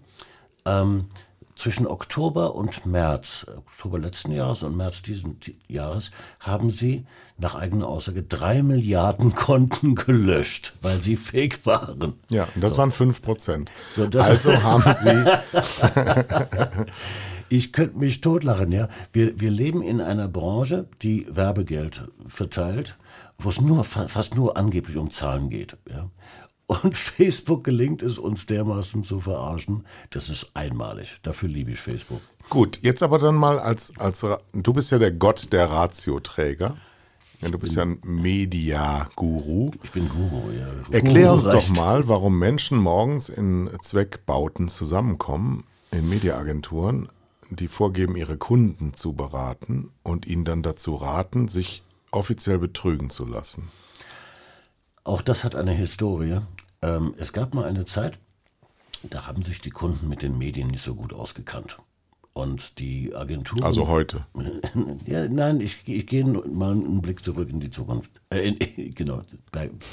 ähm, 0.66 1.08
zwischen 1.56 1.88
Oktober 1.88 2.56
und 2.56 2.86
März, 2.86 3.46
Oktober 3.56 4.00
letzten 4.00 4.32
Jahres 4.32 4.64
und 4.64 4.76
März 4.76 5.02
diesen 5.02 5.40
Jahres, 5.68 6.12
haben 6.40 6.72
sie 6.72 7.06
nach 7.38 7.56
eigener 7.56 7.88
Aussage 7.88 8.24
drei 8.24 8.62
Milliarden 8.62 9.36
Konten 9.36 9.96
gelöscht, 9.96 10.74
weil 10.82 11.00
sie 11.00 11.18
fake 11.18 11.66
waren. 11.66 12.14
Ja, 12.30 12.48
und 12.56 12.64
das 12.64 12.74
so. 12.74 12.80
waren 12.80 12.92
5 12.92 13.22
Prozent. 13.22 13.72
So, 13.96 14.06
also 14.20 14.52
haben 14.64 14.94
sie 14.94 15.26
ich 17.52 17.74
könnte 17.74 17.98
mich 17.98 18.22
totlachen, 18.22 18.72
ja. 18.72 18.88
Wir, 19.12 19.40
wir 19.40 19.52
leben 19.52 19.82
in 19.82 20.00
einer 20.00 20.30
Branche, 20.30 20.88
die 21.02 21.28
Werbegeld 21.30 22.08
verteilt, 22.26 22.98
wo 23.38 23.50
es 23.50 23.60
nur, 23.60 23.84
fast 23.84 24.36
nur 24.36 24.56
angeblich 24.56 24.96
um 24.96 25.12
Zahlen 25.12 25.50
geht, 25.50 25.78
ja. 25.90 26.10
Und 26.68 26.96
Facebook 27.18 27.66
gelingt 27.66 28.02
es 28.02 28.18
uns 28.18 28.46
dermaßen 28.46 29.04
zu 29.04 29.20
verarschen. 29.20 29.86
Das 30.12 30.30
ist 30.30 30.52
einmalig. 30.54 31.20
Dafür 31.24 31.50
liebe 31.50 31.72
ich 31.72 31.80
Facebook. 31.80 32.22
Gut, 32.50 32.80
jetzt 32.82 33.04
aber 33.04 33.20
dann 33.20 33.36
mal 33.36 33.60
als, 33.60 33.94
als 34.00 34.26
du 34.54 34.74
bist 34.74 34.92
ja 34.92 34.98
der 34.98 35.12
Gott 35.12 35.52
der 35.52 35.70
Ratioträger. 35.70 36.78
Ja, 37.42 37.50
du 37.50 37.58
bist 37.58 37.76
ja 37.76 37.84
ein 37.84 38.00
Media-Guru. 38.04 39.72
Ich 39.84 39.92
bin 39.92 40.08
Guru, 40.08 40.52
ja. 40.52 40.68
Erklär 40.96 41.34
uns 41.34 41.46
doch 41.46 41.68
mal, 41.70 42.08
warum 42.08 42.40
Menschen 42.40 42.78
morgens 42.78 43.28
in 43.28 43.70
Zweckbauten 43.82 44.70
zusammenkommen, 44.70 45.66
in 45.92 46.08
Mediaagenturen, 46.08 47.10
die 47.56 47.68
vorgeben, 47.68 48.16
ihre 48.16 48.38
Kunden 48.38 48.94
zu 48.94 49.14
beraten 49.14 49.92
und 50.04 50.26
ihnen 50.26 50.46
dann 50.46 50.64
dazu 50.64 50.96
raten, 50.96 51.48
sich 51.48 51.84
offiziell 52.12 52.60
betrügen 52.60 53.10
zu 53.10 53.26
lassen. 53.26 53.70
Auch 55.04 55.22
das 55.22 55.44
hat 55.44 55.56
eine 55.56 55.72
Historie. 55.72 56.42
Ähm, 56.82 57.14
es 57.18 57.34
gab 57.34 57.54
mal 57.54 57.66
eine 57.66 57.86
Zeit, 57.86 58.20
Da 59.04 59.26
haben 59.26 59.42
sich 59.42 59.62
die 59.62 59.72
Kunden 59.72 60.08
mit 60.08 60.22
den 60.22 60.38
Medien 60.38 60.68
nicht 60.68 60.84
so 60.84 60.94
gut 60.94 61.12
ausgekannt. 61.12 61.78
Und 62.34 62.80
die 62.80 63.14
Agentur. 63.14 63.64
Also 63.64 63.88
heute. 63.88 64.26
ja, 65.06 65.28
nein, 65.28 65.60
ich, 65.60 65.80
ich 65.86 66.08
gehe 66.08 66.24
mal 66.24 66.72
einen 66.72 67.02
Blick 67.02 67.24
zurück 67.24 67.50
in 67.50 67.60
die 67.60 67.72
Zukunft. 67.72 68.12
Äh, 68.30 68.52
genau. 68.96 69.24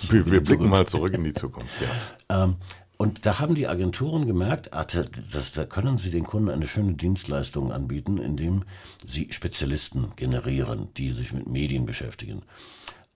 Wir, 0.08 0.30
wir 0.30 0.40
blicken 0.42 0.68
mal 0.68 0.86
zurück 0.86 1.14
in 1.14 1.24
die 1.24 1.32
Zukunft, 1.32 1.72
ja. 1.80 1.88
Ähm, 2.44 2.56
und 2.98 3.24
da 3.24 3.38
haben 3.38 3.54
die 3.54 3.68
Agenturen 3.68 4.26
gemerkt, 4.26 4.74
ah, 4.74 4.84
das, 4.84 5.52
da 5.52 5.64
können 5.64 5.98
sie 5.98 6.10
den 6.10 6.24
Kunden 6.24 6.50
eine 6.50 6.66
schöne 6.66 6.94
Dienstleistung 6.94 7.70
anbieten, 7.70 8.18
indem 8.18 8.64
sie 9.06 9.32
Spezialisten 9.32 10.12
generieren, 10.16 10.88
die 10.96 11.12
sich 11.12 11.32
mit 11.32 11.48
Medien 11.48 11.86
beschäftigen. 11.86 12.42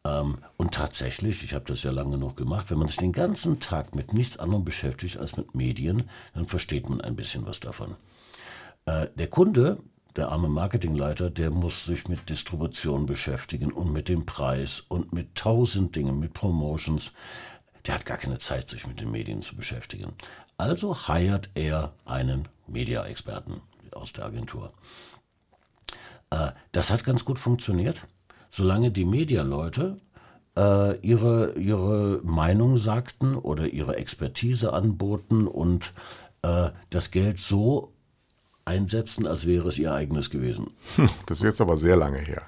Ähm, 0.04 0.38
und 0.56 0.72
tatsächlich, 0.72 1.42
ich 1.42 1.52
habe 1.52 1.64
das 1.66 1.82
ja 1.82 1.90
lange 1.90 2.12
genug 2.12 2.36
gemacht, 2.36 2.70
wenn 2.70 2.78
man 2.78 2.86
sich 2.86 2.96
den 2.96 3.12
ganzen 3.12 3.58
Tag 3.58 3.96
mit 3.96 4.12
nichts 4.12 4.38
anderem 4.38 4.64
beschäftigt 4.64 5.16
als 5.16 5.36
mit 5.36 5.56
Medien, 5.56 6.08
dann 6.32 6.46
versteht 6.46 6.88
man 6.88 7.00
ein 7.00 7.16
bisschen 7.16 7.44
was 7.44 7.58
davon. 7.58 7.96
Äh, 8.86 9.08
der 9.16 9.26
Kunde, 9.26 9.78
der 10.14 10.28
arme 10.28 10.48
Marketingleiter, 10.48 11.28
der 11.28 11.50
muss 11.50 11.86
sich 11.86 12.06
mit 12.06 12.28
Distribution 12.28 13.06
beschäftigen 13.06 13.72
und 13.72 13.92
mit 13.92 14.08
dem 14.08 14.26
Preis 14.26 14.84
und 14.86 15.12
mit 15.12 15.34
tausend 15.34 15.96
Dingen, 15.96 16.20
mit 16.20 16.34
Promotions. 16.34 17.12
Der 17.86 17.94
hat 17.94 18.06
gar 18.06 18.18
keine 18.18 18.38
Zeit, 18.38 18.68
sich 18.68 18.86
mit 18.86 19.00
den 19.00 19.10
Medien 19.10 19.42
zu 19.42 19.56
beschäftigen. 19.56 20.12
Also 20.56 21.08
heiert 21.08 21.50
er 21.54 21.92
einen 22.04 22.48
Media-Experten 22.66 23.60
aus 23.92 24.12
der 24.12 24.26
Agentur. 24.26 24.72
Äh, 26.30 26.52
das 26.72 26.90
hat 26.90 27.04
ganz 27.04 27.24
gut 27.24 27.38
funktioniert, 27.38 28.00
solange 28.50 28.90
die 28.90 29.04
Medialeute 29.04 29.98
äh, 30.56 30.98
ihre, 31.00 31.54
ihre 31.54 32.20
Meinung 32.22 32.78
sagten 32.78 33.36
oder 33.36 33.66
ihre 33.66 33.96
Expertise 33.96 34.72
anboten 34.72 35.46
und 35.46 35.92
äh, 36.42 36.70
das 36.90 37.10
Geld 37.10 37.38
so 37.38 37.92
einsetzen, 38.64 39.26
als 39.26 39.46
wäre 39.46 39.68
es 39.68 39.78
ihr 39.78 39.92
eigenes 39.92 40.30
gewesen. 40.30 40.70
Das 41.26 41.38
ist 41.38 41.44
jetzt 41.44 41.60
aber 41.60 41.76
sehr 41.76 41.96
lange 41.96 42.18
her. 42.18 42.42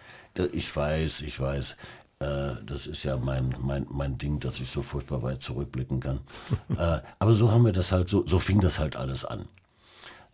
Ich 0.52 0.74
weiß, 0.74 1.22
ich 1.22 1.38
weiß. 1.38 1.76
Äh, 2.24 2.56
das 2.64 2.86
ist 2.86 3.02
ja 3.02 3.16
mein, 3.16 3.54
mein, 3.60 3.86
mein 3.90 4.16
Ding, 4.18 4.40
dass 4.40 4.58
ich 4.58 4.70
so 4.70 4.82
furchtbar 4.82 5.22
weit 5.22 5.42
zurückblicken 5.42 6.00
kann. 6.00 6.20
Äh, 6.76 7.00
aber 7.18 7.34
so 7.34 7.52
haben 7.52 7.64
wir 7.64 7.72
das 7.72 7.92
halt, 7.92 8.08
so, 8.08 8.26
so 8.26 8.38
fing 8.38 8.60
das 8.60 8.78
halt 8.78 8.96
alles 8.96 9.24
an. 9.24 9.48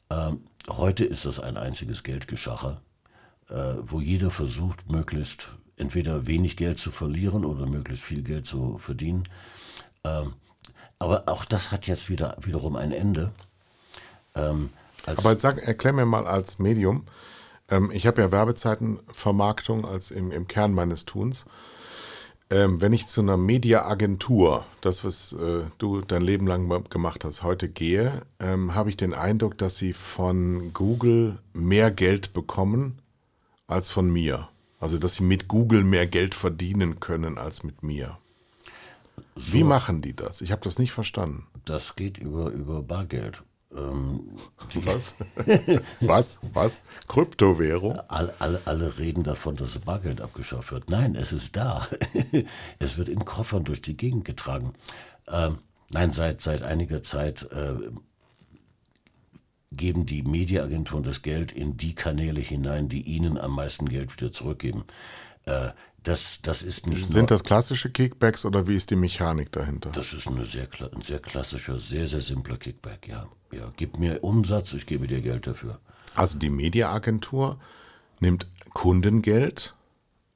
Ähm, 0.09 0.45
heute 0.69 1.05
ist 1.05 1.27
das 1.27 1.39
ein 1.39 1.57
einziges 1.57 2.03
Geldgeschacher, 2.03 2.81
äh, 3.51 3.75
wo 3.83 4.01
jeder 4.01 4.31
versucht, 4.31 4.91
möglichst 4.91 5.49
entweder 5.77 6.27
wenig 6.27 6.57
Geld 6.57 6.79
zu 6.79 6.91
verlieren 6.91 7.45
oder 7.45 7.67
möglichst 7.67 8.05
viel 8.05 8.23
Geld 8.23 8.47
zu 8.47 8.79
verdienen. 8.79 9.29
Ähm, 10.05 10.35
aber 10.99 11.25
auch 11.27 11.45
das 11.45 11.73
hat 11.73 11.87
jetzt 11.87 12.09
wieder 12.09 12.37
wiederum 12.41 12.77
ein 12.77 12.93
Ende. 12.93 13.33
Ähm, 14.35 14.71
aber 15.05 15.39
sag, 15.39 15.59
erklär 15.59 15.93
mir 15.93 16.07
mal 16.07 16.27
als 16.27 16.59
Medium, 16.59 17.07
ich 17.93 18.09
habe 18.09 18.21
ja 18.21 18.33
Werbezeitenvermarktung 18.33 19.87
als 19.87 20.11
im, 20.11 20.33
im 20.33 20.49
Kern 20.49 20.75
meines 20.75 21.05
Tuns. 21.05 21.47
Ähm, 22.53 22.81
wenn 22.81 22.93
ich 22.93 23.07
zu 23.07 23.21
einer 23.21 23.37
Mediaagentur, 23.37 24.67
das 24.81 25.05
was 25.05 25.33
äh, 25.35 25.63
du 25.79 26.01
dein 26.01 26.23
Leben 26.23 26.49
lang 26.49 26.69
gemacht 26.91 27.25
hast, 27.25 27.45
heute 27.45 27.69
gehe, 27.69 28.23
ähm, 28.41 28.75
habe 28.75 28.91
ich 28.91 28.97
den 28.97 29.15
Eindruck, 29.15 29.57
dass 29.57 29.77
sie 29.77 29.93
von 29.93 30.73
Google 30.75 31.39
mehr 31.53 31.93
Geld 31.93 32.33
bekommen 32.33 33.01
als 33.69 33.89
von 33.89 34.11
mir. 34.11 34.49
Also 34.81 34.99
dass 34.99 35.15
sie 35.15 35.23
mit 35.23 35.47
Google 35.47 35.85
mehr 35.85 36.09
Geld 36.09 36.35
verdienen 36.35 36.99
können 36.99 37.39
als 37.39 37.63
mit 37.63 37.85
mir. 37.85 38.19
So, 39.37 39.53
Wie 39.53 39.63
machen 39.63 40.03
die 40.03 40.17
das? 40.17 40.41
Ich 40.41 40.51
habe 40.51 40.63
das 40.65 40.79
nicht 40.79 40.93
verstanden. 40.93 41.47
Das 41.67 41.95
geht 41.95 42.19
über, 42.19 42.51
über 42.51 42.83
Bargeld. 42.83 43.45
Ähm, 43.75 44.31
Was? 44.75 45.17
Was? 46.01 46.41
Was? 46.53 46.81
Kryptowährung? 47.09 48.01
Alle, 48.09 48.35
alle, 48.39 48.61
alle 48.65 48.99
reden 48.99 49.23
davon, 49.23 49.57
dass 49.57 49.79
Bargeld 49.79 50.21
abgeschafft 50.21 50.73
wird. 50.73 50.91
Nein, 50.91 51.15
es 51.15 51.33
ist 51.33 51.57
da. 51.57 51.87
es 52.79 52.99
wird 52.99 53.09
in 53.09 53.25
Koffern 53.25 53.65
durch 53.65 53.83
die 53.83 53.97
Gegend 53.97 54.25
getragen. 54.25 54.75
Ähm, 55.29 55.59
nein, 55.91 56.13
seit, 56.13 56.43
seit 56.43 56.63
einiger 56.63 57.03
Zeit 57.03 57.45
äh, 57.53 57.75
geben 59.73 60.05
die 60.05 60.23
Mediaagenturen 60.23 61.05
das 61.05 61.23
Geld 61.23 61.53
in 61.53 61.77
die 61.77 61.95
Kanäle 61.95 62.41
hinein, 62.41 62.89
die 62.89 63.03
ihnen 63.03 63.39
am 63.39 63.55
meisten 63.55 63.89
Geld 63.89 64.13
wieder 64.17 64.33
zurückgeben. 64.33 64.85
Äh, 65.45 65.71
das, 66.03 66.41
das 66.43 66.63
ist 66.63 66.87
nicht 66.87 67.07
Sind 67.07 67.31
das 67.31 67.45
klassische 67.45 67.91
Kickbacks 67.91 68.45
oder 68.45 68.67
wie 68.67 68.77
ist 68.77 68.91
die 68.91 68.97
Mechanik 68.97 69.53
dahinter? 69.53 69.91
Das 69.91 70.13
ist 70.13 70.27
eine 70.27 70.47
sehr, 70.47 70.69
ein 70.95 71.03
sehr 71.03 71.19
klassischer, 71.19 71.79
sehr, 71.79 72.09
sehr 72.09 72.23
simpler 72.23 72.57
Kickback, 72.57 73.07
ja. 73.07 73.29
ja. 73.53 73.73
Gib 73.77 73.99
mir 73.99 74.25
Umsatz, 74.25 74.73
ich 74.73 74.87
gebe 74.87 75.07
dir 75.07 75.21
Geld 75.21 75.47
dafür. 75.47 75.79
Also 76.15 76.39
die 76.39 76.51
Mediaagentur 76.51 77.59
nimmt 78.21 78.47
Kundengeld 78.73 79.75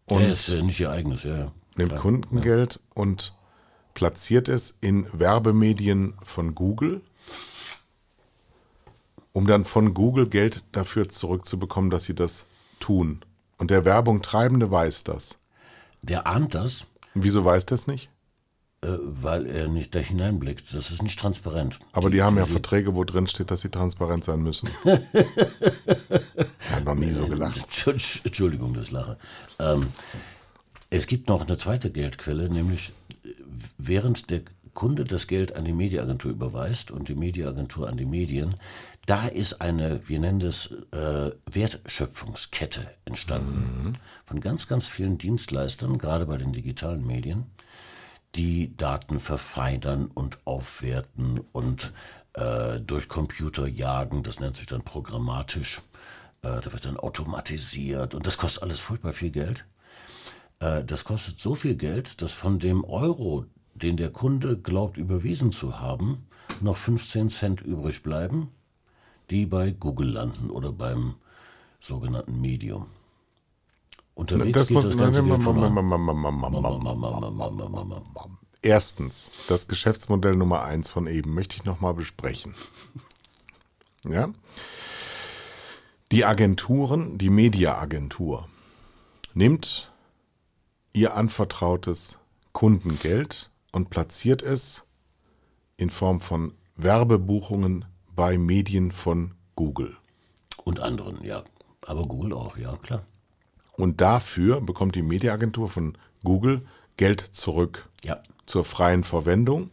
und. 0.06 0.20
Ja, 0.20 0.32
ist 0.32 0.48
ja 0.48 0.62
nicht 0.62 0.80
ihr 0.80 0.90
eigenes, 0.90 1.22
ja. 1.22 1.52
Nimmt 1.76 1.90
Klar, 1.90 2.00
Kundengeld 2.02 2.74
ja. 2.74 3.02
und 3.02 3.34
platziert 3.94 4.48
es 4.48 4.76
in 4.80 5.06
Werbemedien 5.12 6.14
von 6.22 6.54
Google, 6.54 7.00
um 9.32 9.46
dann 9.46 9.64
von 9.64 9.94
Google 9.94 10.28
Geld 10.28 10.64
dafür 10.72 11.08
zurückzubekommen, 11.08 11.90
dass 11.90 12.04
sie 12.04 12.14
das 12.14 12.46
tun. 12.80 13.24
Und 13.56 13.70
der 13.70 13.84
Werbung 13.84 14.20
Treibende 14.20 14.70
weiß 14.70 15.04
das. 15.04 15.38
Der 16.06 16.26
ahnt 16.26 16.54
das. 16.54 16.84
Wieso 17.14 17.44
weiß 17.44 17.66
das 17.66 17.86
nicht? 17.86 18.10
Äh, 18.82 18.98
weil 19.00 19.46
er 19.46 19.68
nicht 19.68 19.94
da 19.94 20.00
hineinblickt. 20.00 20.74
Das 20.74 20.90
ist 20.90 21.02
nicht 21.02 21.18
transparent. 21.18 21.78
Aber 21.92 22.10
die, 22.10 22.16
die 22.16 22.22
haben 22.22 22.36
ja 22.36 22.44
die, 22.44 22.52
Verträge, 22.52 22.94
wo 22.94 23.04
drin 23.04 23.26
steht, 23.26 23.50
dass 23.50 23.62
sie 23.62 23.70
transparent 23.70 24.24
sein 24.24 24.42
müssen. 24.42 24.68
ich 24.84 26.70
habe 26.70 26.84
noch 26.84 26.94
nie 26.94 27.10
so 27.10 27.26
gelacht. 27.26 27.86
Entschuldigung, 28.24 28.74
das 28.74 28.90
Lache. 28.90 29.16
Ähm, 29.58 29.86
es 30.90 31.06
gibt 31.06 31.28
noch 31.28 31.46
eine 31.46 31.56
zweite 31.56 31.90
Geldquelle, 31.90 32.50
nämlich 32.50 32.92
während 33.78 34.28
der 34.30 34.42
Kunde 34.74 35.04
das 35.04 35.26
Geld 35.26 35.56
an 35.56 35.64
die 35.64 35.72
Mediaagentur 35.72 36.32
überweist 36.32 36.90
und 36.90 37.08
die 37.08 37.14
Mediaagentur 37.14 37.88
an 37.88 37.96
die 37.96 38.04
Medien, 38.04 38.54
da 39.06 39.26
ist 39.26 39.60
eine, 39.60 40.08
wir 40.08 40.18
nennen 40.18 40.40
das 40.40 40.72
äh, 40.92 41.30
Wertschöpfungskette 41.46 42.86
entstanden 43.04 43.82
mhm. 43.84 43.92
von 44.24 44.40
ganz, 44.40 44.66
ganz 44.66 44.88
vielen 44.88 45.18
Dienstleistern, 45.18 45.98
gerade 45.98 46.26
bei 46.26 46.38
den 46.38 46.52
digitalen 46.52 47.06
Medien, 47.06 47.46
die 48.34 48.76
Daten 48.76 49.20
verfeinern 49.20 50.06
und 50.06 50.38
aufwerten 50.46 51.40
und 51.52 51.92
äh, 52.32 52.80
durch 52.80 53.08
Computer 53.08 53.66
jagen. 53.66 54.22
Das 54.22 54.40
nennt 54.40 54.56
sich 54.56 54.66
dann 54.66 54.82
programmatisch. 54.82 55.82
Äh, 56.42 56.60
da 56.60 56.72
wird 56.72 56.86
dann 56.86 56.96
automatisiert 56.96 58.14
und 58.14 58.26
das 58.26 58.38
kostet 58.38 58.62
alles 58.62 58.80
furchtbar 58.80 59.12
viel 59.12 59.30
Geld. 59.30 59.66
Äh, 60.60 60.82
das 60.82 61.04
kostet 61.04 61.40
so 61.40 61.54
viel 61.54 61.76
Geld, 61.76 62.22
dass 62.22 62.32
von 62.32 62.58
dem 62.58 62.84
Euro, 62.84 63.44
den 63.74 63.98
der 63.98 64.10
Kunde 64.10 64.56
glaubt 64.56 64.96
überwiesen 64.96 65.52
zu 65.52 65.78
haben, 65.78 66.26
noch 66.60 66.76
15 66.76 67.28
Cent 67.28 67.60
übrig 67.60 68.02
bleiben 68.02 68.50
die 69.30 69.46
bei 69.46 69.70
Google 69.70 70.10
landen 70.10 70.50
oder 70.50 70.72
beim 70.72 71.14
sogenannten 71.80 72.40
Medium. 72.40 72.86
Unterwegs 74.14 74.52
das 74.52 74.68
geht 74.68 74.74
muss, 74.76 74.86
das 74.86 74.96
Ganze 74.96 75.22
Erstens, 78.62 79.30
das 79.48 79.68
Geschäftsmodell 79.68 80.36
Nummer 80.36 80.62
eins 80.62 80.88
von 80.88 81.06
eben 81.06 81.34
möchte 81.34 81.56
ich 81.56 81.64
nochmal 81.64 81.94
besprechen. 81.94 82.54
Ja? 84.04 84.32
Die 86.12 86.24
Agenturen, 86.24 87.18
die 87.18 87.30
Mediaagentur, 87.30 88.48
nimmt 89.34 89.92
ihr 90.92 91.14
anvertrautes 91.16 92.20
Kundengeld 92.52 93.50
und 93.72 93.90
platziert 93.90 94.42
es 94.42 94.86
in 95.76 95.90
Form 95.90 96.20
von 96.20 96.54
Werbebuchungen 96.76 97.84
bei 98.14 98.38
Medien 98.38 98.90
von 98.92 99.32
Google. 99.56 99.96
Und 100.64 100.80
anderen, 100.80 101.22
ja. 101.24 101.44
Aber 101.86 102.02
Google 102.02 102.32
auch, 102.32 102.56
ja, 102.56 102.76
klar. 102.76 103.04
Und 103.76 104.00
dafür 104.00 104.60
bekommt 104.60 104.94
die 104.94 105.02
Mediaagentur 105.02 105.68
von 105.68 105.98
Google 106.22 106.62
Geld 106.96 107.20
zurück 107.20 107.88
ja. 108.02 108.22
zur 108.46 108.64
freien 108.64 109.04
Verwendung, 109.04 109.70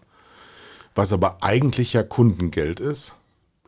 was 0.96 1.14
aber 1.14 1.44
eigentlich 1.44 1.94
ja 1.94 2.04
Kundengeld 2.04 2.80
ist, 2.80 3.16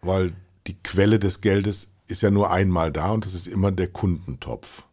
weil 0.01 0.33
die 0.67 0.75
Quelle 0.81 1.19
des 1.19 1.41
Geldes 1.41 1.95
ist 2.07 2.21
ja 2.21 2.31
nur 2.31 2.51
einmal 2.51 2.91
da 2.91 3.11
und 3.11 3.25
das 3.25 3.33
ist 3.33 3.47
immer 3.47 3.71
der 3.71 3.87
Kundentopf. 3.87 4.83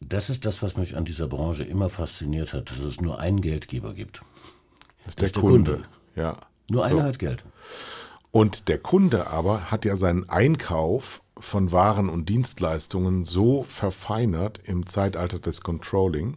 Das 0.00 0.30
ist 0.30 0.44
das, 0.44 0.62
was 0.62 0.76
mich 0.76 0.96
an 0.96 1.04
dieser 1.04 1.28
Branche 1.28 1.64
immer 1.64 1.90
fasziniert 1.90 2.52
hat, 2.52 2.70
dass 2.70 2.78
es 2.78 3.00
nur 3.00 3.18
einen 3.18 3.40
Geldgeber 3.40 3.94
gibt. 3.94 4.20
Das 5.04 5.12
ist 5.12 5.20
der, 5.20 5.28
der 5.30 5.40
Kunde. 5.40 5.72
Kunde. 5.72 5.88
Ja. 6.16 6.38
Nur 6.68 6.84
so. 6.84 6.88
einer 6.88 7.02
hat 7.04 7.18
Geld. 7.18 7.42
Und 8.32 8.68
der 8.68 8.78
Kunde 8.78 9.26
aber 9.26 9.70
hat 9.70 9.84
ja 9.84 9.96
seinen 9.96 10.28
Einkauf 10.28 11.22
von 11.38 11.72
Waren 11.72 12.08
und 12.08 12.28
Dienstleistungen 12.28 13.24
so 13.24 13.62
verfeinert 13.64 14.60
im 14.64 14.86
Zeitalter 14.86 15.38
des 15.38 15.62
Controlling, 15.62 16.36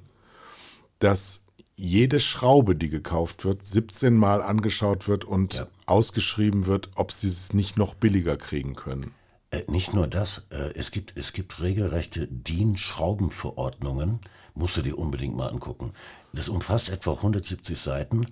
dass 1.00 1.46
jede 1.76 2.20
Schraube, 2.20 2.76
die 2.76 2.90
gekauft 2.90 3.46
wird, 3.46 3.66
17 3.66 4.16
Mal 4.16 4.42
angeschaut 4.42 5.08
wird 5.08 5.26
und 5.26 5.56
Ja. 5.56 5.68
ausgeschrieben 5.86 6.68
wird, 6.68 6.90
ob 6.96 7.12
sie 7.12 7.28
es 7.28 7.54
nicht 7.54 7.78
noch 7.78 7.94
billiger 7.96 8.38
kriegen 8.38 8.76
können. 8.76 9.12
Äh, 9.52 9.64
nicht 9.68 9.94
nur 9.94 10.08
das, 10.08 10.46
äh, 10.50 10.72
es, 10.76 10.92
gibt, 10.92 11.18
es 11.18 11.34
gibt 11.34 11.62
regelrechte 11.62 12.28
DIN-Schraubenverordnungen, 12.28 14.20
musst 14.56 14.78
du 14.78 14.82
dir 14.82 14.98
unbedingt 14.98 15.36
mal 15.36 15.50
angucken. 15.50 15.94
Das 16.32 16.48
umfasst 16.50 16.90
etwa 16.90 17.14
170 17.14 17.80
Seiten. 17.80 18.28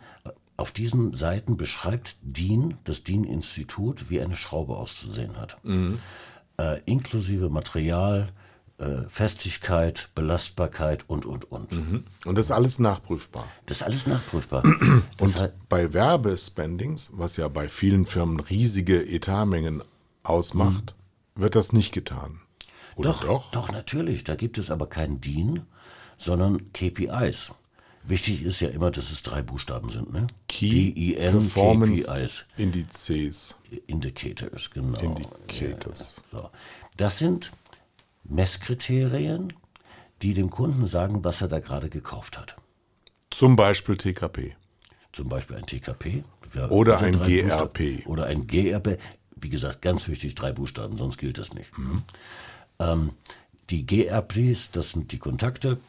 Auf 0.61 0.71
diesen 0.71 1.15
Seiten 1.15 1.57
beschreibt 1.57 2.17
DIN, 2.21 2.77
das 2.83 3.03
DIN-Institut, 3.03 4.11
wie 4.11 4.21
eine 4.21 4.35
Schraube 4.35 4.77
auszusehen 4.77 5.37
hat. 5.37 5.57
Äh, 5.63 6.79
inklusive 6.85 7.49
Material, 7.49 8.31
äh, 8.77 9.09
Festigkeit, 9.09 10.09
Belastbarkeit 10.13 11.05
und, 11.09 11.25
und, 11.25 11.51
und. 11.51 12.05
Und 12.25 12.37
das 12.37 12.45
ist 12.45 12.51
alles 12.51 12.77
nachprüfbar. 12.77 13.47
Das 13.65 13.77
ist 13.77 13.83
alles 13.83 14.05
nachprüfbar. 14.05 14.61
Das 15.17 15.33
Und 15.33 15.41
heißt, 15.41 15.53
bei 15.67 15.93
Werbespendings, 15.93 17.09
was 17.15 17.37
ja 17.37 17.47
bei 17.47 17.67
vielen 17.67 18.05
Firmen 18.05 18.39
riesige 18.39 19.03
Etatmengen 19.03 19.81
ausmacht, 20.21 20.95
wird 21.33 21.55
das 21.55 21.73
nicht 21.73 21.91
getan. 21.91 22.39
Oder 22.95 23.13
Doch, 23.13 23.23
doch? 23.23 23.51
doch, 23.51 23.71
natürlich. 23.71 24.25
Da 24.25 24.35
gibt 24.35 24.59
es 24.59 24.69
aber 24.69 24.85
kein 24.85 25.21
DIN, 25.21 25.61
sondern 26.19 26.71
KPIs. 26.71 27.51
Wichtig 28.03 28.41
ist 28.41 28.59
ja 28.61 28.69
immer, 28.69 28.89
dass 28.91 29.11
es 29.11 29.21
drei 29.23 29.41
Buchstaben 29.43 29.89
sind, 29.89 30.11
ne? 30.11 30.27
Key 30.47 30.91
D-I-N, 30.93 31.31
Performance 31.33 32.03
KPIs. 32.11 32.45
Indizes. 32.57 33.55
Indicators, 33.87 34.71
genau. 34.71 34.99
Indicators. 34.99 36.21
So. 36.31 36.49
Das 36.97 37.19
sind 37.19 37.51
Messkriterien, 38.23 39.53
die 40.21 40.33
dem 40.33 40.49
Kunden 40.49 40.87
sagen, 40.87 41.23
was 41.23 41.41
er 41.41 41.47
da 41.47 41.59
gerade 41.59 41.89
gekauft 41.89 42.37
hat. 42.37 42.55
Zum 43.29 43.55
Beispiel 43.55 43.95
TKP. 43.97 44.55
Zum 45.13 45.29
Beispiel 45.29 45.57
ein 45.57 45.65
TKP. 45.65 46.23
Wir- 46.51 46.71
Oder 46.71 46.97
also 46.99 47.05
ein 47.05 47.13
GRP. 47.27 47.77
Buchstaben. 47.77 48.03
Oder 48.07 48.25
ein 48.25 48.47
GRP. 48.47 48.97
Wie 49.35 49.49
gesagt, 49.49 49.81
ganz 49.81 50.07
wichtig, 50.07 50.35
drei 50.35 50.51
Buchstaben, 50.51 50.97
sonst 50.97 51.17
gilt 51.17 51.37
das 51.37 51.53
nicht. 51.53 51.75
Mhm. 51.77 52.03
Ähm, 52.79 53.09
die 53.69 53.85
GRPs, 53.85 54.69
das 54.71 54.89
sind 54.91 55.11
die 55.11 55.17
Kontakte. 55.17 55.79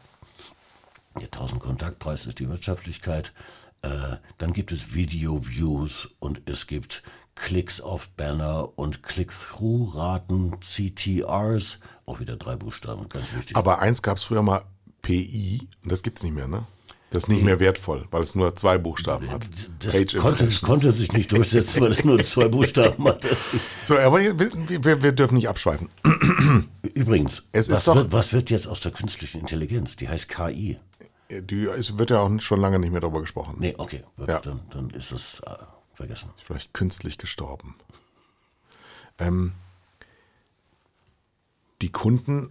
Der 1.15 1.23
1000 1.25 1.59
Kontaktpreis 1.61 2.25
ist 2.25 2.39
die 2.39 2.49
Wirtschaftlichkeit. 2.49 3.33
Äh, 3.81 4.17
dann 4.37 4.53
gibt 4.53 4.71
es 4.71 4.93
Video-Views 4.93 6.09
und 6.19 6.41
es 6.45 6.67
gibt 6.67 7.03
Klicks 7.35 7.81
auf 7.81 8.09
Banner 8.09 8.69
und 8.77 9.03
Click-Through-Raten, 9.03 10.59
CTRs, 10.61 11.79
auch 12.05 12.19
wieder 12.19 12.35
drei 12.37 12.55
Buchstaben, 12.55 13.09
ganz 13.09 13.25
wichtig. 13.35 13.55
Aber 13.57 13.79
eins 13.79 14.01
gab 14.01 14.17
es 14.17 14.23
früher 14.23 14.41
mal 14.43 14.63
PI 15.01 15.67
und 15.83 15.91
das 15.91 16.03
gibt 16.03 16.19
es 16.19 16.23
nicht 16.23 16.33
mehr, 16.33 16.47
ne? 16.47 16.65
Das 17.09 17.23
ist 17.23 17.29
nicht 17.29 17.43
mehr 17.43 17.59
wertvoll, 17.59 18.07
weil 18.09 18.23
es 18.23 18.33
nur 18.33 18.55
zwei 18.55 18.79
Buchstaben 18.79 19.29
hat. 19.29 19.45
das 19.79 19.93
Page 19.93 20.17
konnte, 20.17 20.49
konnte 20.61 20.91
sich 20.91 21.11
nicht 21.11 21.31
durchsetzen, 21.31 21.81
weil 21.81 21.91
es 21.91 22.03
nur 22.03 22.17
zwei 22.25 22.47
Buchstaben 22.47 23.05
hatte. 23.05 23.27
So, 23.83 23.97
aber 23.99 24.19
wir, 24.19 24.39
wir, 24.39 25.03
wir 25.03 25.11
dürfen 25.11 25.35
nicht 25.35 25.47
abschweifen. 25.49 25.89
Übrigens, 26.95 27.43
was, 27.53 27.83
doch- 27.83 27.95
wird, 27.97 28.11
was 28.13 28.31
wird 28.33 28.49
jetzt 28.49 28.65
aus 28.67 28.79
der 28.79 28.91
künstlichen 28.93 29.41
Intelligenz? 29.41 29.95
Die 29.97 30.07
heißt 30.07 30.27
KI. 30.29 30.77
Die, 31.41 31.65
es 31.65 31.97
wird 31.97 32.09
ja 32.09 32.19
auch 32.19 32.39
schon 32.41 32.59
lange 32.59 32.79
nicht 32.79 32.91
mehr 32.91 33.01
darüber 33.01 33.21
gesprochen. 33.21 33.55
Nee, 33.59 33.75
okay, 33.77 34.03
gut, 34.17 34.27
Ja. 34.27 34.39
dann, 34.39 34.61
dann 34.69 34.89
ist 34.91 35.11
es 35.11 35.39
äh, 35.41 35.55
vergessen. 35.95 36.29
Vielleicht 36.37 36.73
künstlich 36.73 37.17
gestorben. 37.17 37.75
Ähm, 39.19 39.53
die 41.81 41.91
Kunden 41.91 42.49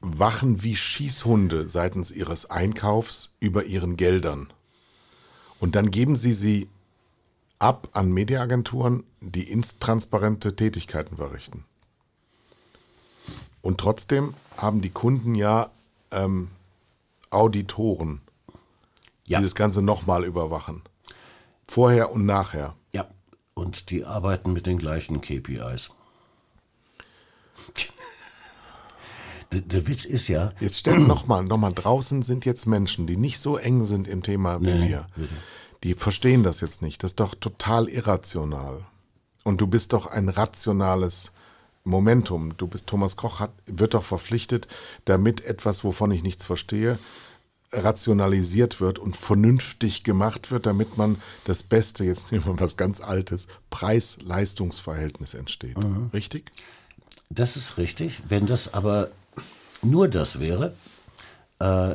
wachen 0.00 0.62
wie 0.62 0.76
Schießhunde 0.76 1.68
seitens 1.68 2.10
ihres 2.10 2.50
Einkaufs 2.50 3.36
über 3.40 3.64
ihren 3.64 3.96
Geldern. 3.96 4.52
Und 5.58 5.74
dann 5.76 5.90
geben 5.90 6.16
sie 6.16 6.32
sie 6.32 6.68
ab 7.58 7.88
an 7.92 8.10
Mediaagenturen, 8.10 9.04
die 9.20 9.50
intransparente 9.50 10.56
Tätigkeiten 10.56 11.16
verrichten. 11.16 11.64
Und 13.60 13.78
trotzdem 13.78 14.32
haben 14.56 14.80
die 14.80 14.88
Kunden 14.88 15.34
ja 15.34 15.70
ähm, 16.10 16.48
Auditoren, 17.30 18.20
Ja. 19.24 19.38
die 19.38 19.44
das 19.44 19.54
Ganze 19.54 19.82
nochmal 19.82 20.24
überwachen. 20.24 20.82
Vorher 21.68 22.10
und 22.12 22.26
nachher. 22.26 22.74
Ja, 22.92 23.06
und 23.54 23.90
die 23.90 24.04
arbeiten 24.04 24.52
mit 24.52 24.66
den 24.66 24.78
gleichen 24.78 25.20
KPIs. 25.20 25.90
Der, 29.52 29.60
der 29.62 29.88
Witz 29.88 30.04
ist 30.04 30.28
ja, 30.28 30.52
Jetzt 30.60 30.78
stell 30.78 30.98
nochmal, 31.00 31.42
noch 31.42 31.56
mal, 31.58 31.72
draußen 31.72 32.22
sind 32.22 32.44
jetzt 32.44 32.66
Menschen, 32.66 33.08
die 33.08 33.16
nicht 33.16 33.40
so 33.40 33.56
eng 33.56 33.82
sind 33.84 34.06
im 34.06 34.22
Thema 34.22 34.60
wie 34.60 34.66
Nee, 34.66 34.88
wir. 34.90 35.06
bitte. 35.16 35.34
Die 35.82 35.94
verstehen 35.94 36.42
das 36.44 36.60
jetzt 36.60 36.82
nicht. 36.82 37.02
Das 37.02 37.12
ist 37.12 37.20
doch 37.20 37.34
total 37.34 37.88
irrational. 37.88 38.84
Und 39.42 39.60
du 39.60 39.66
bist 39.66 39.92
doch 39.92 40.06
ein 40.06 40.28
rationales 40.28 41.32
Momentum. 41.90 42.56
Du 42.56 42.66
bist 42.66 42.86
Thomas 42.86 43.16
Koch, 43.16 43.40
hat, 43.40 43.52
wird 43.66 43.92
doch 43.94 44.02
verpflichtet, 44.04 44.66
damit 45.04 45.42
etwas, 45.42 45.84
wovon 45.84 46.10
ich 46.12 46.22
nichts 46.22 46.44
verstehe, 46.46 46.98
rationalisiert 47.72 48.80
wird 48.80 48.98
und 48.98 49.14
vernünftig 49.16 50.02
gemacht 50.02 50.50
wird, 50.50 50.66
damit 50.66 50.96
man 50.96 51.18
das 51.44 51.62
Beste, 51.62 52.04
jetzt 52.04 52.32
nehmen 52.32 52.44
wir 52.46 52.58
was 52.58 52.76
ganz 52.76 53.00
Altes, 53.00 53.46
Preis-Leistungs-Verhältnis 53.70 55.34
entsteht. 55.34 55.76
Richtig? 56.12 56.50
das 57.32 57.56
ist 57.56 57.78
richtig. 57.78 58.20
Wenn 58.28 58.46
das 58.46 58.74
aber 58.74 59.10
nur 59.82 60.08
das 60.08 60.40
wäre, 60.40 60.74
äh, 61.60 61.94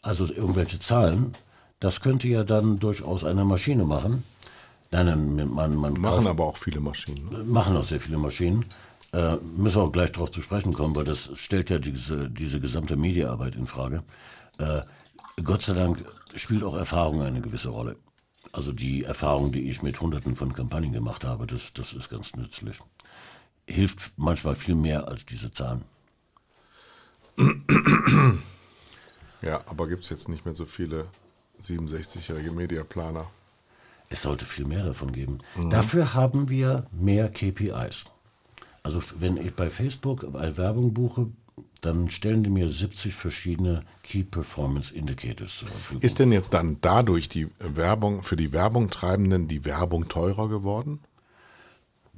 also 0.00 0.26
irgendwelche 0.26 0.78
Zahlen, 0.78 1.32
das 1.80 2.00
könnte 2.00 2.28
ja 2.28 2.44
dann 2.44 2.78
durchaus 2.78 3.24
eine 3.24 3.44
Maschine 3.44 3.84
machen. 3.84 4.22
Nein, 4.92 5.06
nein, 5.06 5.48
man, 5.52 5.74
man 5.74 5.94
Machen 5.94 6.18
kauft- 6.18 6.26
aber 6.28 6.44
auch 6.44 6.56
viele 6.56 6.78
Maschinen. 6.80 7.28
ne? 7.30 7.38
machen 7.44 7.76
auch 7.76 7.84
sehr 7.88 7.98
viele 8.00 8.18
Maschinen. 8.18 8.64
Äh, 9.12 9.36
müssen 9.36 9.76
wir 9.76 9.84
auch 9.84 9.92
gleich 9.92 10.12
darauf 10.12 10.30
zu 10.30 10.42
sprechen 10.42 10.72
kommen, 10.72 10.94
weil 10.96 11.04
das 11.04 11.30
stellt 11.34 11.70
ja 11.70 11.78
diese, 11.78 12.28
diese 12.30 12.60
gesamte 12.60 12.96
Mediaarbeit 12.96 13.54
in 13.54 13.66
Frage. 13.66 14.02
Äh, 14.58 14.82
Gott 15.42 15.62
sei 15.62 15.74
Dank 15.74 16.04
spielt 16.34 16.64
auch 16.64 16.76
Erfahrung 16.76 17.22
eine 17.22 17.40
gewisse 17.40 17.68
Rolle. 17.68 17.96
Also 18.52 18.72
die 18.72 19.04
Erfahrung, 19.04 19.52
die 19.52 19.70
ich 19.70 19.82
mit 19.82 20.00
hunderten 20.00 20.34
von 20.34 20.52
Kampagnen 20.52 20.92
gemacht 20.92 21.24
habe, 21.24 21.46
das, 21.46 21.72
das 21.74 21.92
ist 21.92 22.08
ganz 22.08 22.34
nützlich. 22.34 22.78
Hilft 23.66 24.12
manchmal 24.16 24.54
viel 24.54 24.74
mehr 24.74 25.08
als 25.08 25.26
diese 25.26 25.50
Zahlen. 25.52 25.84
Ja, 29.42 29.60
aber 29.66 29.88
gibt 29.88 30.04
es 30.04 30.10
jetzt 30.10 30.28
nicht 30.28 30.44
mehr 30.44 30.54
so 30.54 30.64
viele 30.64 31.06
67-jährige 31.60 32.52
Mediaplaner. 32.52 33.26
Es 34.08 34.22
sollte 34.22 34.44
viel 34.44 34.64
mehr 34.64 34.84
davon 34.84 35.12
geben. 35.12 35.38
Dafür 35.68 36.14
haben 36.14 36.48
wir 36.48 36.86
mehr 36.92 37.28
KPIs. 37.28 38.06
Also 38.86 39.02
wenn 39.18 39.36
ich 39.36 39.52
bei 39.52 39.68
Facebook 39.68 40.24
Werbung 40.32 40.94
buche, 40.94 41.26
dann 41.80 42.08
stellen 42.08 42.44
die 42.44 42.50
mir 42.50 42.70
70 42.70 43.16
verschiedene 43.16 43.82
Key 44.04 44.22
Performance 44.22 44.94
Indicators 44.94 45.56
zur 45.58 45.66
Verfügung. 45.66 46.02
Ist 46.02 46.20
denn 46.20 46.30
jetzt 46.30 46.54
dann 46.54 46.78
dadurch 46.82 47.28
die 47.28 47.48
Werbung 47.58 48.22
für 48.22 48.36
die 48.36 48.52
Werbung 48.52 48.88
Treibenden 48.88 49.48
die 49.48 49.64
Werbung 49.64 50.06
teurer 50.06 50.48
geworden? 50.48 51.00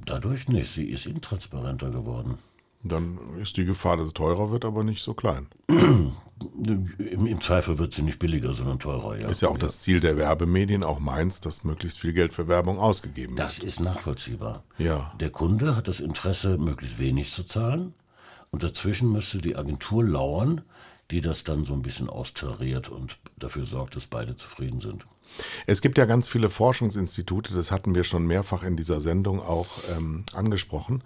Dadurch 0.04 0.46
nicht, 0.48 0.70
sie 0.70 0.90
ist 0.90 1.06
intransparenter 1.06 1.90
geworden. 1.90 2.36
Dann 2.84 3.18
ist 3.40 3.56
die 3.56 3.64
Gefahr, 3.64 3.96
dass 3.96 4.06
es 4.06 4.14
teurer 4.14 4.52
wird, 4.52 4.64
aber 4.64 4.84
nicht 4.84 5.02
so 5.02 5.12
klein. 5.12 5.48
Im, 5.68 7.26
Im 7.26 7.40
Zweifel 7.40 7.78
wird 7.78 7.92
sie 7.92 8.02
nicht 8.02 8.20
billiger, 8.20 8.54
sondern 8.54 8.78
teurer. 8.78 9.18
Ja. 9.18 9.28
Ist 9.28 9.42
ja 9.42 9.48
auch 9.48 9.58
das 9.58 9.80
Ziel 9.80 9.98
der 10.00 10.16
Werbemedien, 10.16 10.84
auch 10.84 11.00
meins, 11.00 11.40
dass 11.40 11.64
möglichst 11.64 11.98
viel 11.98 12.12
Geld 12.12 12.32
für 12.32 12.46
Werbung 12.46 12.78
ausgegeben 12.78 13.36
wird. 13.36 13.40
Das 13.40 13.58
ist 13.58 13.80
nachvollziehbar. 13.80 14.62
Ja. 14.78 15.12
Der 15.18 15.30
Kunde 15.30 15.74
hat 15.74 15.88
das 15.88 15.98
Interesse, 15.98 16.56
möglichst 16.56 16.98
wenig 16.98 17.32
zu 17.32 17.42
zahlen. 17.42 17.94
Und 18.50 18.62
dazwischen 18.62 19.12
müsste 19.12 19.38
die 19.38 19.56
Agentur 19.56 20.04
lauern, 20.04 20.62
die 21.10 21.20
das 21.20 21.44
dann 21.44 21.64
so 21.64 21.72
ein 21.72 21.82
bisschen 21.82 22.10
austariert 22.10 22.88
und 22.88 23.16
dafür 23.36 23.66
sorgt, 23.66 23.96
dass 23.96 24.06
beide 24.06 24.36
zufrieden 24.36 24.80
sind. 24.80 25.04
Es 25.66 25.80
gibt 25.80 25.98
ja 25.98 26.06
ganz 26.06 26.26
viele 26.28 26.48
Forschungsinstitute, 26.48 27.54
das 27.54 27.70
hatten 27.70 27.94
wir 27.94 28.04
schon 28.04 28.26
mehrfach 28.26 28.62
in 28.62 28.76
dieser 28.76 29.00
Sendung 29.00 29.40
auch 29.40 29.78
ähm, 29.90 30.24
angesprochen, 30.34 31.02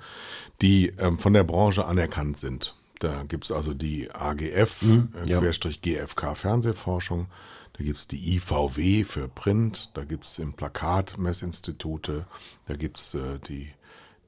die 0.61 0.89
ähm, 0.99 1.19
von 1.19 1.33
der 1.33 1.45
Branche 1.45 1.85
anerkannt 1.85 2.39
sind. 2.39 2.75
Da 2.99 3.25
gibt 3.25 3.45
es 3.45 3.53
also 3.53 3.75
die 3.75 4.11
AGF, 4.13 4.83
äh, 4.83 5.27
ja. 5.27 5.41
Querstrich 5.41 5.83
GFK 5.83 6.37
Fernsehforschung, 6.37 7.27
da 7.73 7.85
gibt 7.85 7.99
es 7.99 8.07
die 8.07 8.37
IVW 8.37 9.05
für 9.05 9.29
Print, 9.29 9.91
da 9.95 10.05
gibt 10.05 10.25
es 10.25 10.39
im 10.39 10.53
Plakat 10.53 11.19
Messinstitute, 11.19 12.27
da 12.67 12.75
gibt 12.75 12.99
es 12.99 13.15
äh, 13.15 13.39
die, 13.49 13.71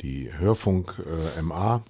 die 0.01 0.33
Hörfunk 0.33 1.01
äh, 1.07 1.41
MA 1.43 1.85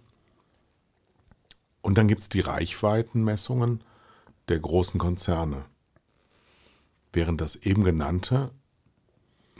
und 1.85 1.97
dann 1.99 2.09
gibt 2.09 2.21
es 2.21 2.29
die 2.29 2.41
Reichweitenmessungen 2.41 3.81
der 4.49 4.59
großen 4.59 4.99
Konzerne 4.99 5.65
während 7.15 7.41
das 7.41 7.57
eben 7.57 7.85
genannte 7.85 8.51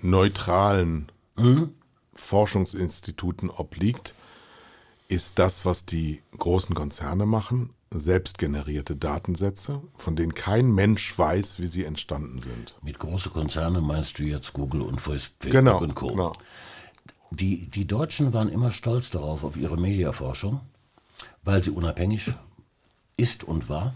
neutralen 0.03 1.11
Forschungsinstituten 2.15 3.51
obliegt, 3.51 4.15
ist 5.09 5.39
das, 5.39 5.65
was 5.65 5.87
die 5.87 6.23
großen 6.37 6.75
Konzerne 6.75 7.27
machen, 7.27 7.71
selbstgenerierte 7.91 8.97
Datensätze, 8.97 9.81
von 9.97 10.17
denen 10.17 10.35
kein 10.35 10.73
Mensch 10.73 11.17
weiß, 11.17 11.61
wie 11.61 11.67
sie 11.67 11.85
entstanden 11.85 12.41
sind. 12.41 12.77
Mit 12.83 12.99
großen 12.99 13.33
Konzernen 13.33 13.85
meinst 13.85 14.19
du 14.19 14.25
jetzt 14.25 14.53
Google 14.53 14.83
und 14.83 15.01
Facebook 15.01 15.53
Genau, 15.53 15.81
und 15.81 15.95
Co. 15.95 16.09
genau. 16.09 16.33
Die, 17.31 17.69
die 17.69 17.87
Deutschen 17.87 18.33
waren 18.33 18.49
immer 18.49 18.73
stolz 18.73 19.11
darauf, 19.11 19.45
auf 19.45 19.57
ihre 19.57 19.77
Mediaforschung, 19.77 20.61
weil 21.45 21.63
sie 21.63 21.71
unabhängig 21.71 22.33
ist 23.17 23.45
und 23.45 23.69
war. 23.69 23.95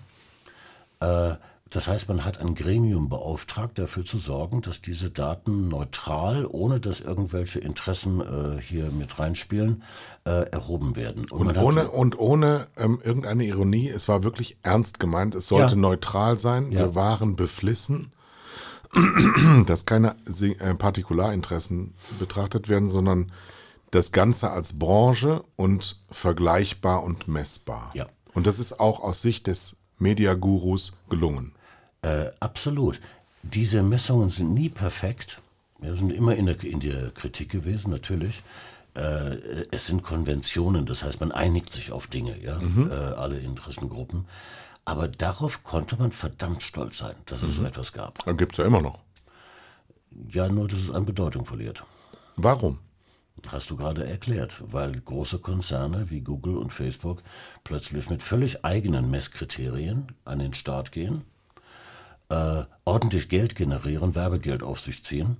Äh, 1.01 1.35
das 1.71 1.87
heißt, 1.87 2.09
man 2.09 2.25
hat 2.25 2.39
ein 2.39 2.55
Gremium 2.55 3.11
beauftragt, 3.11 3.79
dafür 3.79 4.03
zu 4.07 4.17
sorgen, 4.17 4.63
dass 4.63 4.81
diese 4.81 5.11
Daten 5.11 5.69
neutral, 5.69 6.47
ohne 6.47 6.81
dass 6.81 7.01
irgendwelche 7.01 7.59
Interessen 7.59 8.21
äh, 8.23 8.59
hier 8.63 8.91
mit 8.91 9.19
reinspielen, 9.19 9.83
äh, 10.25 10.49
erhoben 10.51 10.97
werden. 10.97 11.27
Und 11.31 11.49
hat 11.49 11.59
ohne, 11.59 11.91
und 11.91 12.19
ohne 12.19 12.69
ähm, 12.79 13.01
irgendeine 13.05 13.45
Ironie, 13.45 13.91
es 13.91 14.09
war 14.09 14.25
wirklich 14.25 14.57
ernst 14.63 14.99
gemeint, 14.99 15.35
es 15.35 15.49
sollte 15.49 15.75
Ja. 15.75 15.81
neutral 15.81 16.39
sein. 16.39 16.73
Ja. 16.73 16.79
Wir 16.87 16.95
waren 16.95 17.37
beflissen, 17.37 18.13
dass 19.67 19.85
keine 19.85 20.17
Partikularinteressen 20.79 21.93
betrachtet 22.19 22.71
werden, 22.71 22.89
sondern 22.89 23.31
das 23.91 24.13
Ganze 24.13 24.51
als 24.51 24.79
Branche 24.79 25.45
und 25.57 26.03
vergleichbar 26.11 27.03
und 27.03 27.29
messbar. 27.29 27.91
Ja. 27.95 28.07
Und 28.35 28.47
das 28.47 28.59
ist 28.59 28.79
auch 28.81 29.01
aus 29.01 29.23
Sicht 29.23 29.47
des 29.47 29.79
Mediagurus 29.99 31.01
gelungen. 31.09 31.55
Äh, 32.03 32.27
absolut. 32.41 33.01
Diese 33.43 33.83
Messungen 33.83 34.31
sind 34.31 34.55
nie 34.55 34.69
perfekt. 34.69 35.41
Wir 35.81 35.97
sind 35.97 36.11
immer 36.11 36.35
in 36.37 36.47
der, 36.47 36.63
in 36.63 36.81
der 36.81 37.11
Kritik 37.11 37.51
gewesen, 37.51 37.91
natürlich. 37.91 38.43
Äh, 38.95 39.67
es 39.71 39.87
sind 39.87 40.03
Konventionen, 40.03 40.87
das 40.87 41.03
heißt, 41.03 41.21
man 41.21 41.33
einigt 41.33 41.73
sich 41.73 41.93
auf 41.93 42.07
Dinge, 42.09 42.37
ja, 42.43 42.61
äh, 42.61 43.15
alle 43.15 43.39
Interessengruppen. 43.39 44.27
Aber 44.85 45.07
darauf 45.07 45.65
konnte 45.65 45.97
man 45.97 46.13
verdammt 46.13 46.63
stolz 46.63 46.99
sein, 46.99 47.15
dass 47.27 47.43
es 47.43 47.57
so 47.57 47.65
etwas 47.65 47.93
gab. 47.93 48.25
Dann 48.25 48.37
gibt 48.37 48.53
es 48.53 48.59
ja 48.59 48.65
immer 48.65 48.81
noch. 48.81 48.99
Ja, 50.31 50.49
nur, 50.49 50.67
dass 50.67 50.81
es 50.81 50.91
an 50.91 51.05
Bedeutung 51.05 51.45
verliert. 51.45 51.85
Warum? 52.37 52.79
Hast 53.47 53.71
du 53.71 53.77
gerade 53.77 54.07
erklärt, 54.07 54.63
weil 54.67 54.93
große 54.93 55.39
Konzerne 55.39 56.11
wie 56.11 56.21
Google 56.21 56.57
und 56.57 56.73
Facebook 56.73 57.23
plötzlich 57.65 58.11
mit 58.11 58.23
völlig 58.23 58.65
eigenen 58.65 59.11
Messkriterien 59.11 60.09
an 60.25 60.41
den 60.41 60.55
Start 60.55 60.93
gehen, 60.93 61.23
äh, 62.29 62.65
ordentlich 62.85 63.29
Geld 63.29 63.55
generieren, 63.55 64.15
Werbegeld 64.15 64.63
auf 64.63 64.81
sich 64.81 65.05
ziehen. 65.05 65.39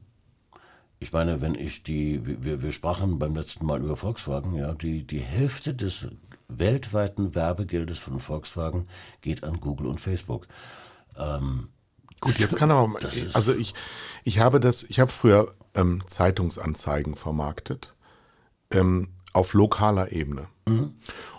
Ich 1.01 1.13
meine, 1.13 1.41
wenn 1.41 1.55
ich 1.55 1.83
die, 1.83 2.21
wir, 2.43 2.63
wir 2.63 2.73
sprachen 2.73 3.19
beim 3.19 3.37
letzten 3.37 3.67
Mal 3.67 3.81
über 3.81 3.97
Volkswagen, 3.97 4.55
ja, 4.55 4.75
die, 4.75 5.07
die 5.07 5.21
Hälfte 5.21 5.75
des 5.75 6.09
weltweiten 6.49 7.35
Werbegeldes 7.35 7.99
von 7.99 8.21
Volkswagen 8.21 8.89
geht 9.21 9.45
an 9.45 9.61
Google 9.61 9.87
und 9.87 10.01
Facebook. 10.01 10.49
Gut, 12.21 12.39
jetzt 12.39 12.57
kann 12.57 12.71
aber, 12.71 12.99
also 13.33 13.55
ich, 13.55 13.75
ich 14.25 14.39
habe 14.41 14.61
das, 14.61 14.83
ich 14.83 14.99
habe 15.01 15.13
früher 15.13 15.53
ähm, 15.75 16.03
Zeitungsanzeigen 16.07 17.15
vermarktet 17.15 17.95
ähm, 18.73 19.09
auf 19.33 19.55
lokaler 19.55 20.13
Ebene. 20.13 20.49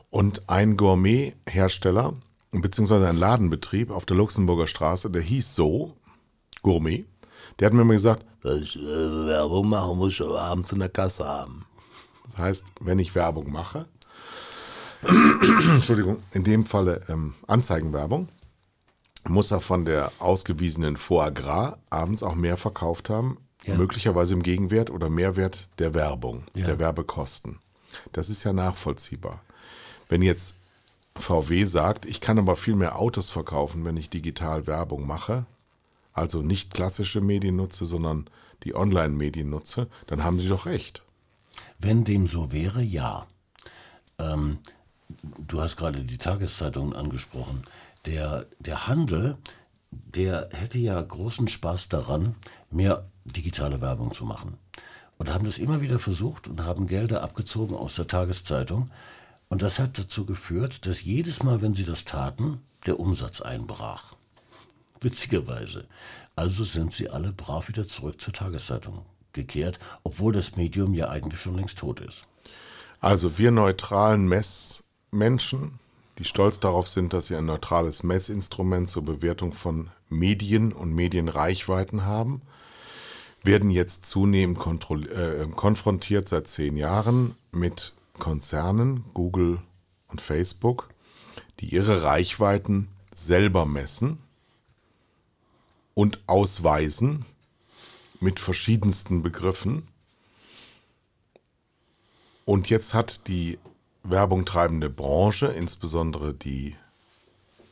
Und 0.09 0.49
ein 0.49 0.77
Gourmet-Hersteller, 0.77 2.13
beziehungsweise 2.51 3.07
ein 3.07 3.17
Ladenbetrieb 3.17 3.91
auf 3.91 4.05
der 4.05 4.17
Luxemburger 4.17 4.67
Straße, 4.67 5.11
der 5.11 5.21
hieß 5.21 5.53
so, 5.53 5.95
Gourmet, 6.63 7.05
der 7.59 7.67
hat 7.67 7.73
mir 7.73 7.81
immer 7.81 7.93
gesagt, 7.93 8.25
"Wenn 8.41 8.63
ich 8.63 8.75
äh, 8.75 8.81
Werbung 8.81 9.69
machen 9.69 9.97
muss 9.97 10.13
ich 10.13 10.21
abends 10.21 10.71
in 10.71 10.79
der 10.79 10.89
Kasse 10.89 11.25
haben. 11.25 11.65
Das 12.25 12.37
heißt, 12.37 12.63
wenn 12.81 12.99
ich 12.99 13.15
Werbung 13.15 13.51
mache, 13.51 13.85
Entschuldigung, 15.75 16.21
in 16.31 16.43
dem 16.43 16.65
Falle 16.65 17.01
ähm, 17.07 17.33
Anzeigenwerbung, 17.47 18.29
muss 19.27 19.51
er 19.51 19.61
von 19.61 19.85
der 19.85 20.11
ausgewiesenen 20.19 20.97
Foie 20.97 21.31
Gras 21.31 21.77
abends 21.89 22.23
auch 22.23 22.35
mehr 22.35 22.57
verkauft 22.57 23.09
haben, 23.09 23.37
Ja. 23.65 23.75
möglicherweise 23.75 24.33
im 24.33 24.43
Gegenwert 24.43 24.89
oder 24.89 25.09
Mehrwert 25.09 25.67
der 25.79 25.93
Werbung, 25.93 26.43
Ja. 26.53 26.65
der 26.65 26.79
Werbekosten. 26.79 27.59
Das 28.13 28.29
ist 28.29 28.43
ja 28.43 28.53
nachvollziehbar. 28.53 29.41
Wenn 30.07 30.21
jetzt 30.21 30.55
VW 31.15 31.65
sagt, 31.65 32.05
ich 32.05 32.21
kann 32.21 32.39
aber 32.39 32.55
viel 32.55 32.75
mehr 32.75 32.97
Autos 32.97 33.29
verkaufen, 33.29 33.83
wenn 33.83 33.97
ich 33.97 34.09
digital 34.09 34.65
Werbung 34.67 35.05
mache, 35.05 35.45
also 36.13 36.41
nicht 36.41 36.73
klassische 36.73 37.19
Medien 37.21 37.57
nutze, 37.57 37.85
sondern 37.85 38.29
die 38.63 38.75
Online-Medien 38.75 39.49
nutze, 39.49 39.87
dann 40.07 40.23
haben 40.23 40.39
sie 40.39 40.47
doch 40.47 40.65
recht. 40.65 41.03
Wenn 41.77 42.03
dem 42.05 42.27
so 42.27 42.51
wäre, 42.51 42.81
ja. 42.81 43.27
Ähm, 44.17 44.59
du 45.47 45.61
hast 45.61 45.75
gerade 45.77 46.03
die 46.03 46.17
Tageszeitungen 46.17 46.93
angesprochen. 46.95 47.63
Der, 48.05 48.45
der 48.59 48.87
Handel, 48.87 49.37
der 49.91 50.49
hätte 50.51 50.77
ja 50.77 51.01
großen 51.01 51.47
Spaß 51.47 51.89
daran, 51.89 52.35
mehr 52.71 53.05
digitale 53.25 53.81
Werbung 53.81 54.13
zu 54.13 54.25
machen. 54.25 54.57
Und 55.17 55.29
haben 55.29 55.45
das 55.45 55.57
immer 55.57 55.81
wieder 55.81 55.99
versucht 55.99 56.47
und 56.47 56.63
haben 56.63 56.87
Gelder 56.87 57.21
abgezogen 57.23 57.75
aus 57.75 57.95
der 57.95 58.07
Tageszeitung. 58.07 58.89
Und 59.49 59.61
das 59.61 59.79
hat 59.79 59.97
dazu 59.97 60.25
geführt, 60.25 60.85
dass 60.85 61.03
jedes 61.03 61.43
Mal, 61.43 61.61
wenn 61.61 61.73
sie 61.73 61.83
das 61.83 62.05
taten, 62.05 62.61
der 62.85 62.99
Umsatz 62.99 63.41
einbrach. 63.41 64.15
Witzigerweise. 65.01 65.85
Also 66.35 66.63
sind 66.63 66.93
sie 66.93 67.09
alle 67.09 67.31
brav 67.33 67.67
wieder 67.67 67.87
zurück 67.87 68.21
zur 68.21 68.33
Tageszeitung 68.33 69.05
gekehrt, 69.33 69.79
obwohl 70.03 70.33
das 70.33 70.55
Medium 70.55 70.93
ja 70.93 71.09
eigentlich 71.09 71.41
schon 71.41 71.55
längst 71.55 71.79
tot 71.79 71.99
ist. 71.99 72.23
Also 72.99 73.37
wir 73.37 73.51
neutralen 73.51 74.27
Messmenschen, 74.27 75.79
die 76.19 76.25
stolz 76.25 76.59
darauf 76.59 76.89
sind, 76.89 77.13
dass 77.13 77.27
sie 77.27 77.35
ein 77.35 77.45
neutrales 77.45 78.03
Messinstrument 78.03 78.89
zur 78.89 79.05
Bewertung 79.05 79.53
von 79.53 79.89
Medien 80.09 80.73
und 80.73 80.93
Medienreichweiten 80.93 82.05
haben, 82.05 82.41
werden 83.41 83.69
jetzt 83.69 84.05
zunehmend 84.05 84.59
äh, 84.59 85.47
konfrontiert 85.55 86.27
seit 86.27 86.47
zehn 86.49 86.75
Jahren 86.75 87.35
mit 87.53 87.93
Konzernen, 88.19 89.05
Google 89.13 89.61
und 90.09 90.19
Facebook, 90.19 90.89
die 91.61 91.67
ihre 91.67 92.03
Reichweiten 92.03 92.89
selber 93.13 93.65
messen 93.65 94.19
und 95.93 96.19
ausweisen 96.27 97.25
mit 98.19 98.41
verschiedensten 98.41 99.23
Begriffen. 99.23 99.87
Und 102.43 102.69
jetzt 102.69 102.93
hat 102.93 103.27
die 103.29 103.57
Werbung 104.03 104.45
treibende 104.45 104.89
Branche, 104.89 105.47
insbesondere 105.47 106.33
die 106.33 106.75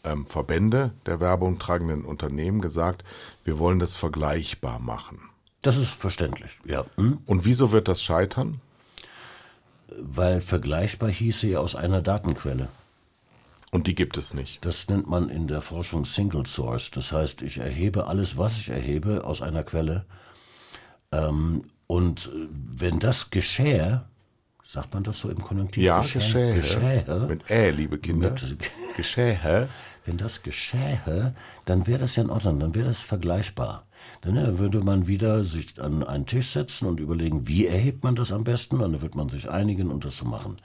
ähm, 0.04 0.26
Verbände 0.26 0.92
der 1.06 1.20
Werbung 1.20 1.60
tragenden 1.60 2.04
Unternehmen, 2.04 2.62
gesagt, 2.62 3.04
wir 3.44 3.60
wollen 3.60 3.80
das 3.80 3.96
vergleichbar 3.96 4.80
machen. 4.80 5.20
Das 5.62 5.78
ist 5.78 5.90
verständlich, 5.90 6.60
ja. 6.66 6.86
Hm? 6.96 7.20
Und 7.26 7.46
wieso 7.46 7.72
wird 7.72 7.88
das 7.88 8.02
scheitern? 8.02 8.62
Weil 10.00 10.42
vergleichbar 10.42 11.10
hieße 11.10 11.48
ja 11.48 11.60
aus 11.60 11.76
einer 11.76 12.02
Datenquelle. 12.02 12.68
Und 13.72 13.88
die 13.88 13.96
gibt 13.96 14.18
es 14.18 14.34
nicht. 14.34 14.64
Das 14.66 14.88
nennt 14.88 15.08
man 15.08 15.30
in 15.30 15.48
der 15.48 15.62
Forschung 15.62 16.06
Single 16.06 16.46
Source. 16.46 16.90
Das 16.92 17.12
heißt, 17.12 17.42
ich 17.42 17.58
erhebe 17.58 18.08
alles, 18.08 18.38
was 18.38 18.60
ich 18.60 18.70
erhebe, 18.70 19.26
aus 19.26 19.42
einer 19.42 19.64
Quelle. 19.64 20.06
Ähm, 21.12 21.64
und 21.86 22.28
äh, 22.28 22.48
wenn 22.52 23.00
das 23.00 23.30
geschähe, 23.30 24.06
sagt 24.68 24.94
man 24.94 25.04
das 25.04 25.20
so 25.20 25.30
im 25.30 25.42
Konjunktiv? 25.42 25.84
Ja, 25.84 26.02
Geschähe. 26.02 26.56
Geschähe. 26.56 27.26
Mit 27.28 27.50
Ä, 27.50 27.72
liebe 27.72 27.98
Kinder. 27.98 28.32
Mit- 28.32 28.72
Geschähe. 28.96 29.70
Wenn 30.06 30.16
das 30.18 30.42
geschähe, 30.42 31.34
dann 31.66 31.86
wäre 31.86 32.00
das 32.00 32.16
ja 32.16 32.24
in 32.24 32.30
Ordnung, 32.30 32.62
dann 32.62 32.74
wäre 32.74 32.88
das 32.88 33.02
vergleichbar. 33.02 33.84
Dann 34.22 34.38
äh, 34.38 34.58
würde 34.58 34.80
man 34.80 35.06
wieder 35.06 35.44
sich 35.44 35.82
an 35.82 36.02
einen 36.02 36.26
Tisch 36.26 36.54
setzen 36.54 36.86
und 36.88 37.02
überlegen, 37.02 37.46
wie 37.46 37.66
erhebt 37.68 38.06
man 38.06 38.16
das 38.16 38.32
am 38.32 38.46
besten, 38.46 38.76
und 38.80 38.94
dann 38.94 39.02
wird 39.02 39.16
man 39.16 39.28
sich 39.28 39.50
einigen, 39.50 39.92
um 39.92 40.00
das 40.00 40.16
zu 40.16 40.24
machen. 40.26 40.56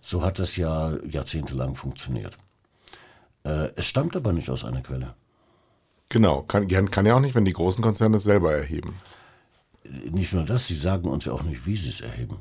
So 0.00 0.22
hat 0.22 0.38
das 0.38 0.54
ja 0.54 0.96
jahrzehntelang 1.10 1.74
funktioniert. 1.74 2.36
Äh, 3.42 3.70
es 3.74 3.86
stammt 3.86 4.14
aber 4.14 4.32
nicht 4.32 4.48
aus 4.48 4.64
einer 4.64 4.82
Quelle. 4.82 5.14
Genau, 6.08 6.42
kann, 6.42 6.68
kann 6.68 7.04
ja 7.04 7.16
auch 7.16 7.20
nicht, 7.20 7.34
wenn 7.34 7.44
die 7.44 7.52
großen 7.52 7.82
Konzerne 7.82 8.18
es 8.18 8.22
selber 8.22 8.54
erheben. 8.54 8.94
Nicht 10.08 10.32
nur 10.32 10.44
das, 10.44 10.68
sie 10.68 10.76
sagen 10.76 11.08
uns 11.08 11.24
ja 11.24 11.32
auch 11.32 11.42
nicht, 11.42 11.66
wie 11.66 11.76
sie 11.76 11.90
es 11.90 12.00
erheben. 12.00 12.36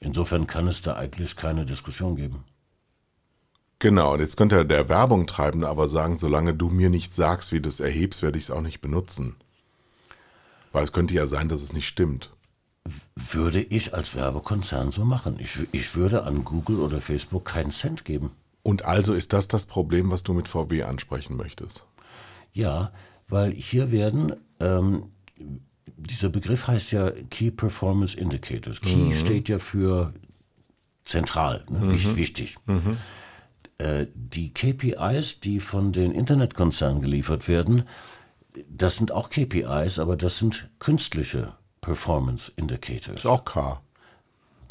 Insofern 0.00 0.46
kann 0.46 0.68
es 0.68 0.82
da 0.82 0.96
eigentlich 0.96 1.36
keine 1.36 1.64
Diskussion 1.66 2.16
geben. 2.16 2.44
Genau, 3.78 4.14
und 4.14 4.20
jetzt 4.20 4.36
könnte 4.36 4.64
der 4.64 4.88
Werbung 4.88 5.26
treibende 5.26 5.68
aber 5.68 5.88
sagen, 5.88 6.16
solange 6.16 6.54
du 6.54 6.70
mir 6.70 6.90
nicht 6.90 7.14
sagst, 7.14 7.52
wie 7.52 7.60
du 7.60 7.68
es 7.68 7.80
erhebst, 7.80 8.22
werde 8.22 8.38
ich 8.38 8.44
es 8.44 8.50
auch 8.50 8.60
nicht 8.60 8.80
benutzen. 8.80 9.36
Weil 10.72 10.84
es 10.84 10.92
könnte 10.92 11.14
ja 11.14 11.26
sein, 11.26 11.48
dass 11.48 11.62
es 11.62 11.72
nicht 11.72 11.86
stimmt. 11.86 12.30
Würde 13.14 13.62
ich 13.62 13.94
als 13.94 14.14
Werbekonzern 14.14 14.90
so 14.90 15.04
machen. 15.04 15.38
Ich, 15.38 15.58
ich 15.72 15.94
würde 15.94 16.24
an 16.24 16.44
Google 16.44 16.80
oder 16.80 17.00
Facebook 17.00 17.44
keinen 17.44 17.72
Cent 17.72 18.04
geben. 18.04 18.32
Und 18.62 18.84
also 18.84 19.14
ist 19.14 19.32
das 19.32 19.48
das 19.48 19.66
Problem, 19.66 20.10
was 20.10 20.22
du 20.22 20.32
mit 20.32 20.48
VW 20.48 20.84
ansprechen 20.84 21.36
möchtest. 21.36 21.84
Ja, 22.52 22.92
weil 23.28 23.52
hier 23.52 23.90
werden, 23.90 24.36
ähm, 24.60 25.10
dieser 25.96 26.28
Begriff 26.28 26.66
heißt 26.66 26.92
ja 26.92 27.10
Key 27.30 27.50
Performance 27.50 28.16
Indicators. 28.16 28.80
Key 28.80 29.14
steht 29.14 29.48
ja 29.48 29.58
für 29.58 30.12
zentral, 31.04 31.64
ne? 31.68 31.92
wich- 31.92 32.14
wichtig. 32.16 32.56
Äh, 33.78 34.06
die 34.14 34.52
KPIs, 34.54 35.40
die 35.40 35.60
von 35.60 35.92
den 35.92 36.12
Internetkonzernen 36.12 37.02
geliefert 37.02 37.48
werden, 37.48 37.84
das 38.68 38.96
sind 38.96 39.10
auch 39.10 39.30
KPIs, 39.30 39.98
aber 39.98 40.16
das 40.16 40.38
sind 40.38 40.68
künstliche 40.78 41.54
Performance 41.80 42.52
Indicators. 42.56 43.16
Ist 43.18 43.26
auch 43.26 43.44
K. 43.44 43.80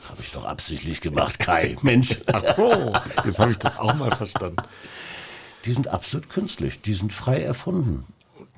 Habe 0.10 0.22
ich 0.22 0.32
doch 0.32 0.46
absichtlich 0.46 1.02
gemacht, 1.02 1.38
Kai. 1.40 1.78
Mensch. 1.82 2.20
Ach 2.32 2.44
so, 2.56 2.94
jetzt 3.26 3.40
habe 3.40 3.52
ich 3.52 3.60
das 3.60 3.78
auch 3.78 3.94
mal 3.96 4.12
verstanden. 4.12 4.58
Die 5.66 5.72
sind 5.72 5.88
absolut 5.88 6.30
künstlich, 6.30 6.82
die 6.82 6.94
sind 6.94 7.14
frei 7.14 7.42
erfunden. 7.42 8.06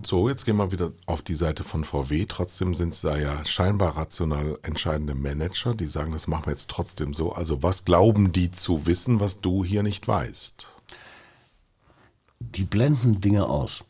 So, 0.03 0.29
jetzt 0.29 0.45
gehen 0.45 0.57
wir 0.57 0.71
wieder 0.71 0.91
auf 1.05 1.21
die 1.21 1.35
Seite 1.35 1.63
von 1.63 1.83
VW. 1.83 2.25
Trotzdem 2.27 2.75
sind 2.75 2.93
es 2.93 3.01
da 3.01 3.17
ja 3.17 3.43
scheinbar 3.45 3.97
rational 3.97 4.57
entscheidende 4.63 5.15
Manager, 5.15 5.73
die 5.73 5.87
sagen, 5.87 6.11
das 6.11 6.27
machen 6.27 6.45
wir 6.45 6.51
jetzt 6.51 6.69
trotzdem 6.69 7.13
so. 7.13 7.31
Also 7.31 7.63
was 7.63 7.85
glauben 7.85 8.31
die 8.31 8.51
zu 8.51 8.85
wissen, 8.85 9.19
was 9.19 9.41
du 9.41 9.63
hier 9.63 9.83
nicht 9.83 10.07
weißt? 10.07 10.67
Die 12.39 12.63
blenden 12.63 13.21
Dinge 13.21 13.47
aus. 13.47 13.83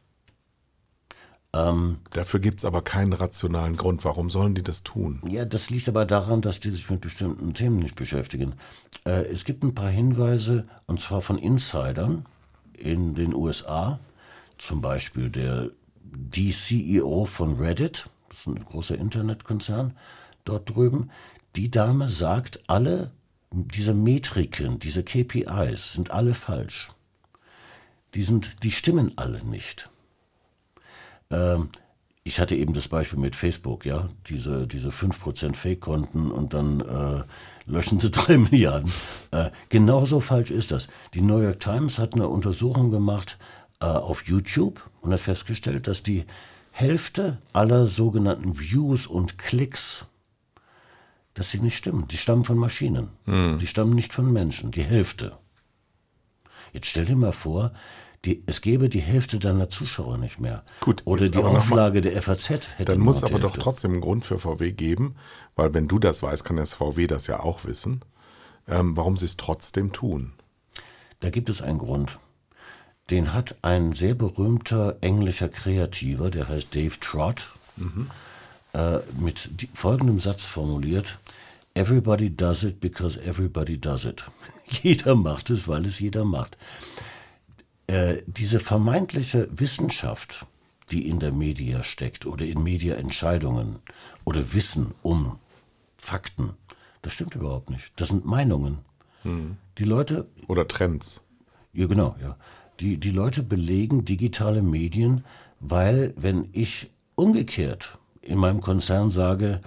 Ähm, 1.53 1.99
Dafür 2.11 2.39
gibt 2.39 2.59
es 2.59 2.65
aber 2.65 2.81
keinen 2.81 3.13
rationalen 3.13 3.77
Grund. 3.77 4.03
Warum 4.03 4.29
sollen 4.29 4.55
die 4.55 4.63
das 4.63 4.83
tun? 4.83 5.21
Ja, 5.27 5.45
das 5.45 5.69
liegt 5.69 5.87
aber 5.87 6.05
daran, 6.05 6.41
dass 6.41 6.59
die 6.59 6.69
sich 6.69 6.89
mit 6.89 7.01
bestimmten 7.01 7.53
Themen 7.53 7.79
nicht 7.79 7.95
beschäftigen. 7.95 8.53
Äh, 9.05 9.25
es 9.25 9.45
gibt 9.45 9.63
ein 9.63 9.73
paar 9.73 9.89
Hinweise, 9.89 10.67
und 10.85 10.99
zwar 10.99 11.21
von 11.21 11.37
Insidern 11.37 12.25
in 12.73 13.15
den 13.15 13.33
USA, 13.33 13.99
zum 14.57 14.81
Beispiel 14.81 15.29
der 15.29 15.69
die 16.11 16.51
CEO 16.51 17.25
von 17.25 17.55
Reddit, 17.57 18.09
das 18.29 18.39
ist 18.39 18.47
ein 18.47 18.63
großer 18.63 18.97
Internetkonzern 18.97 19.97
dort 20.43 20.69
drüben, 20.69 21.09
die 21.55 21.71
Dame 21.71 22.09
sagt, 22.09 22.59
alle 22.67 23.11
diese 23.51 23.93
Metriken, 23.93 24.79
diese 24.79 25.03
KPIs 25.03 25.93
sind 25.93 26.11
alle 26.11 26.33
falsch. 26.33 26.89
Die, 28.13 28.23
sind, 28.23 28.63
die 28.63 28.71
stimmen 28.71 29.13
alle 29.15 29.43
nicht. 29.43 29.89
Ähm, 31.29 31.69
ich 32.23 32.39
hatte 32.39 32.55
eben 32.55 32.73
das 32.73 32.87
Beispiel 32.87 33.19
mit 33.19 33.35
Facebook, 33.35 33.85
ja, 33.85 34.09
diese, 34.27 34.67
diese 34.67 34.89
5% 34.89 35.55
Fake-Konten 35.55 36.31
und 36.31 36.53
dann 36.53 36.81
äh, 36.81 37.23
löschen 37.69 37.99
sie 37.99 38.09
drei 38.11 38.37
Milliarden. 38.37 38.91
Äh, 39.31 39.51
genauso 39.69 40.19
falsch 40.19 40.51
ist 40.51 40.71
das. 40.71 40.87
Die 41.13 41.21
New 41.21 41.39
York 41.39 41.59
Times 41.59 41.99
hat 41.99 42.13
eine 42.13 42.27
Untersuchung 42.27 42.91
gemacht 42.91 43.37
äh, 43.85 43.97
auf 43.97 44.25
YouTube 44.25 44.81
und 45.01 45.13
hat 45.13 45.21
festgestellt, 45.21 45.87
dass 45.87 46.01
die 46.01 46.25
Hälfte 46.71 47.37
aller 47.53 47.87
sogenannten 47.87 48.59
Views 48.59 49.05
und 49.05 49.37
Klicks, 49.37 50.05
dass 51.35 51.51
sie 51.51 51.59
nicht 51.59 51.77
stimmen. 51.77 52.07
Die 52.07 52.17
stammen 52.17 52.45
von 52.45 52.57
Maschinen. 52.57 53.09
Hm. 53.25 53.59
Die 53.59 53.67
stammen 53.67 53.93
nicht 53.93 54.11
von 54.11 54.31
Menschen. 54.33 54.71
Die 54.71 54.83
Hälfte. 54.83 55.37
Jetzt 56.73 56.87
stell 56.87 57.05
dir 57.05 57.15
mal 57.15 57.31
vor, 57.31 57.73
die, 58.25 58.43
es 58.47 58.61
gäbe 58.61 58.89
die 58.89 59.01
Hälfte 59.01 59.37
deiner 59.37 59.69
Zuschauer 59.69 60.17
nicht 60.17 60.39
mehr. 60.39 60.63
Gut, 60.81 61.03
Oder 61.05 61.29
die 61.29 61.37
Auflage 61.37 62.01
der 62.01 62.19
FAZ 62.21 62.49
hätte 62.49 62.85
Dann 62.85 62.99
muss 62.99 63.23
aber 63.23 63.39
doch 63.39 63.55
trotzdem 63.55 63.91
einen 63.91 64.01
Grund 64.01 64.25
für 64.25 64.39
VW 64.39 64.71
geben, 64.71 65.15
weil 65.55 65.73
wenn 65.75 65.87
du 65.87 65.99
das 65.99 66.23
weißt, 66.23 66.43
kann 66.43 66.57
das 66.57 66.73
VW 66.73 67.05
das 67.05 67.27
ja 67.27 67.41
auch 67.41 67.65
wissen, 67.65 68.01
ähm, 68.67 68.97
warum 68.97 69.15
sie 69.15 69.25
es 69.25 69.37
trotzdem 69.37 69.93
tun. 69.93 70.33
Da 71.19 71.29
gibt 71.29 71.49
es 71.49 71.61
einen 71.61 71.77
Grund. 71.77 72.17
Den 73.09 73.33
hat 73.33 73.55
ein 73.61 73.93
sehr 73.93 74.15
berühmter 74.15 74.97
englischer 75.01 75.49
Kreativer, 75.49 76.31
der 76.31 76.47
heißt 76.47 76.73
Dave 76.73 76.99
Trott, 76.99 77.51
mhm. 77.75 78.09
äh, 78.73 78.99
mit 79.19 79.49
folgendem 79.73 80.19
Satz 80.19 80.45
formuliert. 80.45 81.19
Everybody 81.75 82.35
does 82.35 82.63
it 82.63 82.79
because 82.79 83.21
everybody 83.21 83.77
does 83.77 84.05
it. 84.05 84.25
jeder 84.65 85.15
macht 85.15 85.49
es, 85.49 85.67
weil 85.67 85.85
es 85.85 85.99
jeder 85.99 86.25
macht. 86.25 86.57
Äh, 87.87 88.23
diese 88.25 88.59
vermeintliche 88.59 89.47
Wissenschaft, 89.51 90.45
die 90.89 91.07
in 91.07 91.19
der 91.19 91.31
Media 91.31 91.83
steckt 91.83 92.25
oder 92.25 92.45
in 92.45 92.63
Mediaentscheidungen 92.63 93.77
oder 94.23 94.53
Wissen 94.53 94.95
um 95.03 95.37
Fakten, 95.97 96.53
das 97.03 97.13
stimmt 97.13 97.35
überhaupt 97.35 97.69
nicht. 97.69 97.91
Das 97.97 98.07
sind 98.07 98.25
Meinungen. 98.25 98.79
Hm. 99.21 99.57
Die 99.77 99.83
Leute. 99.83 100.25
Oder 100.47 100.67
Trends. 100.67 101.23
Ja, 101.73 101.85
genau, 101.85 102.15
ja. 102.19 102.35
Die, 102.79 102.97
die 102.97 103.11
Leute 103.11 103.43
belegen 103.43 104.05
digitale 104.05 104.61
Medien, 104.61 105.23
weil 105.59 106.13
wenn 106.17 106.49
ich 106.51 106.89
umgekehrt 107.15 107.97
in 108.21 108.37
meinem 108.37 108.61
Konzern 108.61 109.11
sage, 109.11 109.61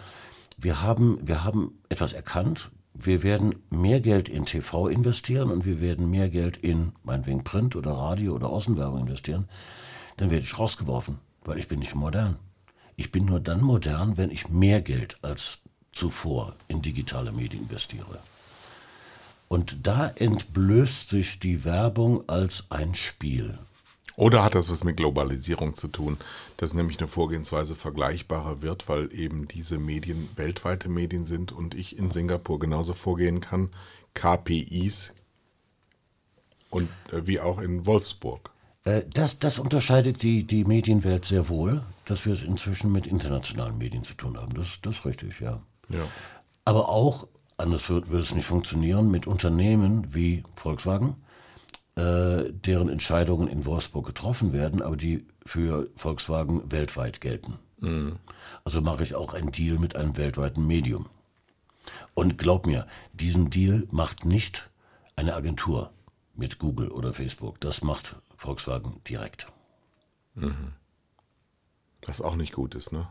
wir 0.58 0.82
haben, 0.82 1.18
wir 1.22 1.44
haben 1.44 1.74
etwas 1.88 2.12
erkannt, 2.12 2.70
wir 2.92 3.22
werden 3.22 3.54
mehr 3.70 4.00
Geld 4.00 4.28
in 4.28 4.44
TV 4.44 4.88
investieren 4.88 5.50
und 5.50 5.64
wir 5.64 5.80
werden 5.80 6.10
mehr 6.10 6.28
Geld 6.28 6.56
in 6.56 6.92
meinetwegen 7.04 7.44
Print 7.44 7.76
oder 7.76 7.92
Radio 7.92 8.34
oder 8.34 8.48
Außenwerbung 8.48 9.00
investieren, 9.02 9.48
dann 10.16 10.30
werde 10.30 10.44
ich 10.44 10.58
rausgeworfen, 10.58 11.18
weil 11.44 11.58
ich 11.58 11.68
bin 11.68 11.78
nicht 11.78 11.94
modern. 11.94 12.36
Ich 12.96 13.12
bin 13.12 13.24
nur 13.24 13.38
dann 13.38 13.62
modern, 13.62 14.16
wenn 14.16 14.30
ich 14.32 14.48
mehr 14.48 14.82
Geld 14.82 15.16
als 15.22 15.60
zuvor 15.92 16.56
in 16.66 16.82
digitale 16.82 17.30
Medien 17.30 17.62
investiere. 17.62 18.18
Und 19.48 19.86
da 19.86 20.08
entblößt 20.08 21.08
sich 21.08 21.40
die 21.40 21.64
Werbung 21.64 22.28
als 22.28 22.64
ein 22.70 22.94
Spiel. 22.94 23.58
Oder 24.16 24.42
hat 24.42 24.56
das 24.56 24.68
was 24.68 24.82
mit 24.82 24.96
Globalisierung 24.96 25.74
zu 25.74 25.86
tun, 25.86 26.16
dass 26.56 26.74
nämlich 26.74 26.98
eine 26.98 27.06
Vorgehensweise 27.06 27.76
vergleichbarer 27.76 28.62
wird, 28.62 28.88
weil 28.88 29.12
eben 29.14 29.46
diese 29.46 29.78
Medien 29.78 30.28
weltweite 30.34 30.88
Medien 30.88 31.24
sind 31.24 31.52
und 31.52 31.74
ich 31.74 31.96
in 31.96 32.10
Singapur 32.10 32.58
genauso 32.58 32.94
vorgehen 32.94 33.40
kann, 33.40 33.70
KPIs 34.14 35.14
und 36.70 36.90
äh, 37.12 37.26
wie 37.26 37.38
auch 37.38 37.60
in 37.60 37.86
Wolfsburg. 37.86 38.50
Äh, 38.82 39.04
das, 39.08 39.38
das 39.38 39.60
unterscheidet 39.60 40.22
die, 40.22 40.44
die 40.44 40.64
Medienwelt 40.64 41.24
sehr 41.24 41.48
wohl, 41.48 41.82
dass 42.04 42.26
wir 42.26 42.32
es 42.32 42.42
inzwischen 42.42 42.90
mit 42.90 43.06
internationalen 43.06 43.78
Medien 43.78 44.02
zu 44.02 44.14
tun 44.14 44.36
haben. 44.36 44.54
Das, 44.54 44.66
das 44.82 44.96
ist 44.96 45.04
richtig, 45.04 45.38
ja. 45.40 45.62
ja. 45.88 46.06
Aber 46.64 46.88
auch 46.88 47.28
anders 47.58 47.90
wird, 47.90 48.10
wird 48.10 48.22
es 48.22 48.34
nicht 48.34 48.46
funktionieren, 48.46 49.10
mit 49.10 49.26
Unternehmen 49.26 50.14
wie 50.14 50.44
Volkswagen, 50.54 51.16
äh, 51.96 52.52
deren 52.52 52.88
Entscheidungen 52.88 53.48
in 53.48 53.66
Wolfsburg 53.66 54.06
getroffen 54.06 54.52
werden, 54.52 54.80
aber 54.80 54.96
die 54.96 55.26
für 55.44 55.90
Volkswagen 55.96 56.70
weltweit 56.70 57.20
gelten. 57.20 57.58
Mhm. 57.80 58.16
Also 58.64 58.80
mache 58.80 59.02
ich 59.02 59.14
auch 59.14 59.34
einen 59.34 59.52
Deal 59.52 59.78
mit 59.78 59.96
einem 59.96 60.16
weltweiten 60.16 60.66
Medium. 60.66 61.06
Und 62.14 62.38
glaub 62.38 62.66
mir, 62.66 62.86
diesen 63.12 63.50
Deal 63.50 63.86
macht 63.90 64.24
nicht 64.24 64.70
eine 65.16 65.34
Agentur 65.34 65.90
mit 66.34 66.58
Google 66.58 66.88
oder 66.88 67.12
Facebook. 67.12 67.60
Das 67.60 67.82
macht 67.82 68.16
Volkswagen 68.36 69.00
direkt. 69.08 69.46
Mhm. 70.34 70.72
Was 72.04 72.20
auch 72.20 72.36
nicht 72.36 72.52
gut 72.52 72.74
ist, 72.74 72.92
ne? 72.92 73.08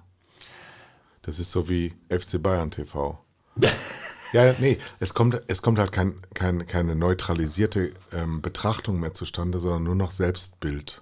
Das 1.21 1.39
ist 1.39 1.51
so 1.51 1.67
wie 1.67 1.93
FC 2.09 2.41
Bayern 2.41 2.71
TV. 2.71 3.19
Ja, 4.33 4.53
nee, 4.59 4.77
es 4.99 5.13
kommt, 5.13 5.41
es 5.47 5.61
kommt 5.61 5.79
halt 5.79 5.91
kein, 5.91 6.21
kein, 6.33 6.65
keine 6.65 6.95
neutralisierte 6.95 7.93
ähm, 8.11 8.41
Betrachtung 8.41 8.99
mehr 8.99 9.13
zustande, 9.13 9.59
sondern 9.59 9.83
nur 9.83 9.95
noch 9.95 10.11
Selbstbild. 10.11 11.01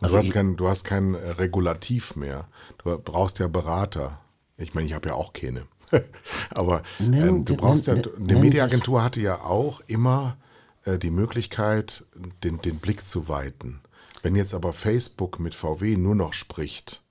Also 0.00 0.14
du, 0.14 0.18
hast 0.18 0.32
kein, 0.32 0.56
du 0.56 0.68
hast 0.68 0.84
kein 0.84 1.14
äh, 1.14 1.30
Regulativ 1.30 2.16
mehr. 2.16 2.48
Du 2.78 2.96
brauchst 2.98 3.38
ja 3.38 3.48
Berater. 3.48 4.20
Ich 4.56 4.74
meine, 4.74 4.86
ich 4.86 4.94
habe 4.94 5.10
ja 5.10 5.14
auch 5.14 5.32
keine. 5.32 5.66
Aber 6.50 6.82
ähm, 6.98 7.44
du 7.44 7.56
brauchst 7.56 7.86
ja, 7.86 7.94
eine 7.94 8.36
Mediaagentur 8.36 9.02
hatte 9.02 9.20
ja 9.20 9.40
auch 9.40 9.80
immer 9.86 10.38
äh, 10.84 10.98
die 10.98 11.10
Möglichkeit, 11.10 12.04
den, 12.42 12.62
den 12.62 12.78
Blick 12.78 13.06
zu 13.06 13.28
weiten. 13.28 13.80
Wenn 14.22 14.36
jetzt 14.36 14.52
aber 14.52 14.74
Facebook 14.74 15.40
mit 15.40 15.54
VW 15.54 15.96
nur 15.96 16.14
noch 16.14 16.34
spricht, 16.34 17.02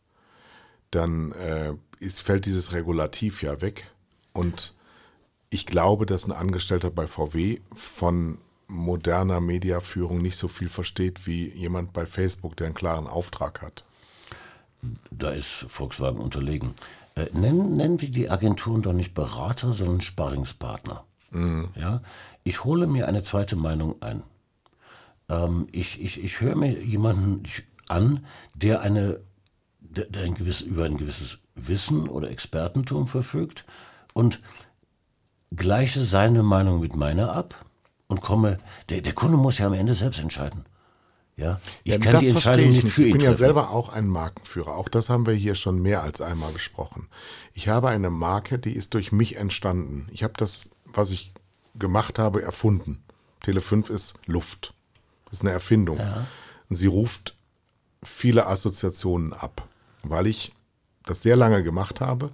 dann 0.91 1.31
äh, 1.31 1.73
ist, 1.99 2.21
fällt 2.21 2.45
dieses 2.45 2.71
Regulativ 2.71 3.41
ja 3.41 3.61
weg. 3.61 3.89
Und 4.31 4.75
ich 5.49 5.65
glaube, 5.65 6.05
dass 6.05 6.25
ein 6.25 6.31
Angestellter 6.31 6.91
bei 6.91 7.07
VW 7.07 7.59
von 7.73 8.37
moderner 8.67 9.39
Mediaführung 9.39 10.21
nicht 10.21 10.37
so 10.37 10.47
viel 10.47 10.69
versteht 10.69 11.25
wie 11.25 11.49
jemand 11.49 11.91
bei 11.91 12.05
Facebook, 12.05 12.55
der 12.55 12.67
einen 12.67 12.75
klaren 12.75 13.07
Auftrag 13.07 13.61
hat. 13.61 13.83
Da 15.11 15.31
ist 15.31 15.65
Volkswagen 15.67 16.19
unterlegen. 16.19 16.75
Äh, 17.15 17.27
nennen, 17.33 17.75
nennen 17.75 17.99
wir 17.99 18.11
die 18.11 18.29
Agenturen 18.29 18.81
doch 18.81 18.93
nicht 18.93 19.13
Berater, 19.13 19.73
sondern 19.73 20.01
Sparringspartner. 20.01 21.03
Mhm. 21.31 21.69
Ja? 21.75 22.01
Ich 22.43 22.63
hole 22.63 22.87
mir 22.87 23.07
eine 23.07 23.23
zweite 23.23 23.55
Meinung 23.55 24.01
ein. 24.01 24.23
Ähm, 25.27 25.67
ich 25.71 25.99
ich, 25.99 26.23
ich 26.23 26.39
höre 26.39 26.55
mir 26.55 26.71
jemanden 26.81 27.43
an, 27.87 28.25
der, 28.53 28.81
eine, 28.81 29.19
der, 29.79 30.05
der 30.05 30.23
ein 30.23 30.35
gewiss, 30.35 30.61
über 30.61 30.85
ein 30.85 30.97
gewisses 30.97 31.39
Wissen 31.55 32.07
oder 32.07 32.29
Expertentum 32.29 33.07
verfügt 33.07 33.65
und 34.13 34.39
gleiche 35.55 36.03
seine 36.03 36.43
Meinung 36.43 36.79
mit 36.79 36.95
meiner 36.95 37.33
ab 37.33 37.65
und 38.07 38.21
komme. 38.21 38.57
Der, 38.89 39.01
der 39.01 39.13
Kunde 39.13 39.37
muss 39.37 39.57
ja 39.57 39.67
am 39.67 39.73
Ende 39.73 39.95
selbst 39.95 40.19
entscheiden. 40.19 40.65
Ja, 41.39 41.61
ich 41.85 41.93
ja, 41.93 41.99
kann 41.99 42.11
das 42.13 42.25
die 42.25 42.31
Entscheidung 42.31 42.69
ich 42.69 42.83
nicht. 42.83 42.93
für 42.93 43.03
ich 43.03 43.13
bin 43.13 43.21
ja 43.21 43.33
selber 43.33 43.69
auch 43.69 43.89
ein 43.89 44.07
Markenführer. 44.07 44.75
Auch 44.75 44.89
das 44.89 45.09
haben 45.09 45.25
wir 45.25 45.33
hier 45.33 45.55
schon 45.55 45.81
mehr 45.81 46.03
als 46.03 46.19
einmal 46.19 46.51
besprochen. 46.51 47.07
Ich 47.53 47.69
habe 47.69 47.87
eine 47.87 48.09
Marke, 48.09 48.59
die 48.59 48.75
ist 48.75 48.93
durch 48.93 49.13
mich 49.13 49.37
entstanden. 49.37 50.09
Ich 50.11 50.23
habe 50.23 50.33
das, 50.35 50.71
was 50.85 51.11
ich 51.11 51.31
gemacht 51.75 52.19
habe, 52.19 52.41
erfunden. 52.41 53.01
Tele 53.39 53.61
5 53.61 53.89
ist 53.89 54.15
Luft. 54.25 54.73
Das 55.25 55.39
ist 55.39 55.41
eine 55.45 55.51
Erfindung. 55.51 55.99
Und 56.69 56.75
sie 56.75 56.87
ruft 56.87 57.35
viele 58.03 58.47
Assoziationen 58.47 59.31
ab, 59.31 59.65
weil 60.03 60.27
ich 60.27 60.53
das 61.05 61.21
sehr 61.21 61.37
lange 61.37 61.63
gemacht 61.63 62.01
habe, 62.01 62.31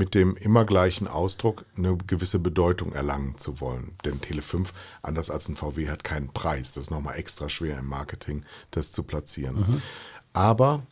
mit 0.00 0.14
dem 0.14 0.34
immer 0.34 0.64
gleichen 0.64 1.06
Ausdruck 1.06 1.66
eine 1.76 1.94
gewisse 1.94 2.38
Bedeutung 2.38 2.94
erlangen 2.94 3.36
zu 3.36 3.60
wollen. 3.60 3.98
Denn 4.06 4.22
Tele 4.22 4.40
5, 4.40 4.72
anders 5.02 5.30
als 5.30 5.46
ein 5.50 5.56
VW, 5.56 5.90
hat 5.90 6.04
keinen 6.04 6.32
Preis. 6.32 6.72
Das 6.72 6.84
ist 6.84 6.90
nochmal 6.90 7.18
extra 7.18 7.50
schwer 7.50 7.78
im 7.78 7.86
Marketing, 7.86 8.44
das 8.70 8.92
zu 8.92 9.02
platzieren. 9.02 9.82
Aber 10.32 10.86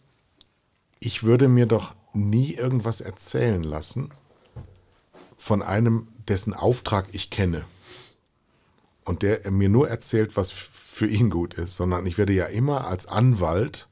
ich 1.01 1.23
würde 1.23 1.49
mir 1.49 1.64
doch 1.64 1.94
nie 2.12 2.53
irgendwas 2.53 3.01
erzählen 3.01 3.62
lassen 3.62 4.11
von 5.38 5.62
einem, 5.62 6.09
dessen 6.29 6.53
Auftrag 6.53 7.07
ich 7.12 7.31
kenne 7.31 7.64
und 9.07 9.23
der 9.23 9.51
mir 9.51 9.71
nur 9.71 9.88
erzählt, 9.88 10.37
was 10.37 10.51
für 10.51 11.07
ihn 11.07 11.31
gut 11.31 11.55
ist, 11.55 11.77
sondern 11.77 12.05
ich 12.05 12.18
werde 12.18 12.35
ja 12.35 12.44
immer 12.44 12.87
als 12.87 13.07
Anwalt 13.07 13.88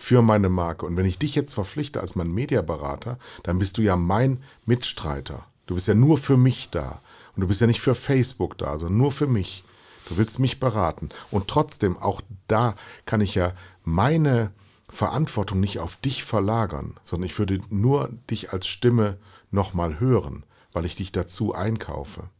für 0.00 0.22
meine 0.22 0.48
Marke. 0.48 0.86
Und 0.86 0.96
wenn 0.96 1.04
ich 1.04 1.18
dich 1.18 1.34
jetzt 1.34 1.52
verpflichte 1.52 2.00
als 2.00 2.16
mein 2.16 2.32
Mediaberater, 2.32 3.18
dann 3.42 3.58
bist 3.58 3.76
du 3.76 3.82
ja 3.82 3.96
mein 3.96 4.42
Mitstreiter. 4.64 5.44
Du 5.66 5.74
bist 5.74 5.88
ja 5.88 5.94
nur 5.94 6.16
für 6.16 6.38
mich 6.38 6.70
da. 6.70 7.02
Und 7.36 7.42
du 7.42 7.46
bist 7.46 7.60
ja 7.60 7.66
nicht 7.66 7.82
für 7.82 7.94
Facebook 7.94 8.56
da, 8.56 8.78
sondern 8.78 8.96
nur 8.96 9.12
für 9.12 9.26
mich. 9.26 9.62
Du 10.08 10.16
willst 10.16 10.38
mich 10.38 10.58
beraten. 10.58 11.10
Und 11.30 11.48
trotzdem, 11.48 11.98
auch 11.98 12.22
da 12.48 12.76
kann 13.04 13.20
ich 13.20 13.34
ja 13.34 13.52
meine 13.84 14.52
Verantwortung 14.88 15.60
nicht 15.60 15.78
auf 15.78 15.98
dich 15.98 16.24
verlagern, 16.24 16.94
sondern 17.02 17.26
ich 17.26 17.38
würde 17.38 17.60
nur 17.68 18.08
dich 18.30 18.52
als 18.54 18.66
Stimme 18.66 19.18
nochmal 19.50 20.00
hören, 20.00 20.44
weil 20.72 20.86
ich 20.86 20.96
dich 20.96 21.12
dazu 21.12 21.54
einkaufe. 21.54 22.30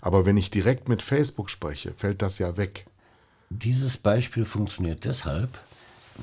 Aber 0.00 0.24
wenn 0.24 0.38
ich 0.38 0.50
direkt 0.50 0.88
mit 0.88 1.02
Facebook 1.02 1.50
spreche, 1.50 1.92
fällt 1.96 2.22
das 2.22 2.38
ja 2.38 2.56
weg. 2.56 2.86
Dieses 3.50 3.98
Beispiel 3.98 4.46
funktioniert 4.46 5.04
deshalb, 5.04 5.58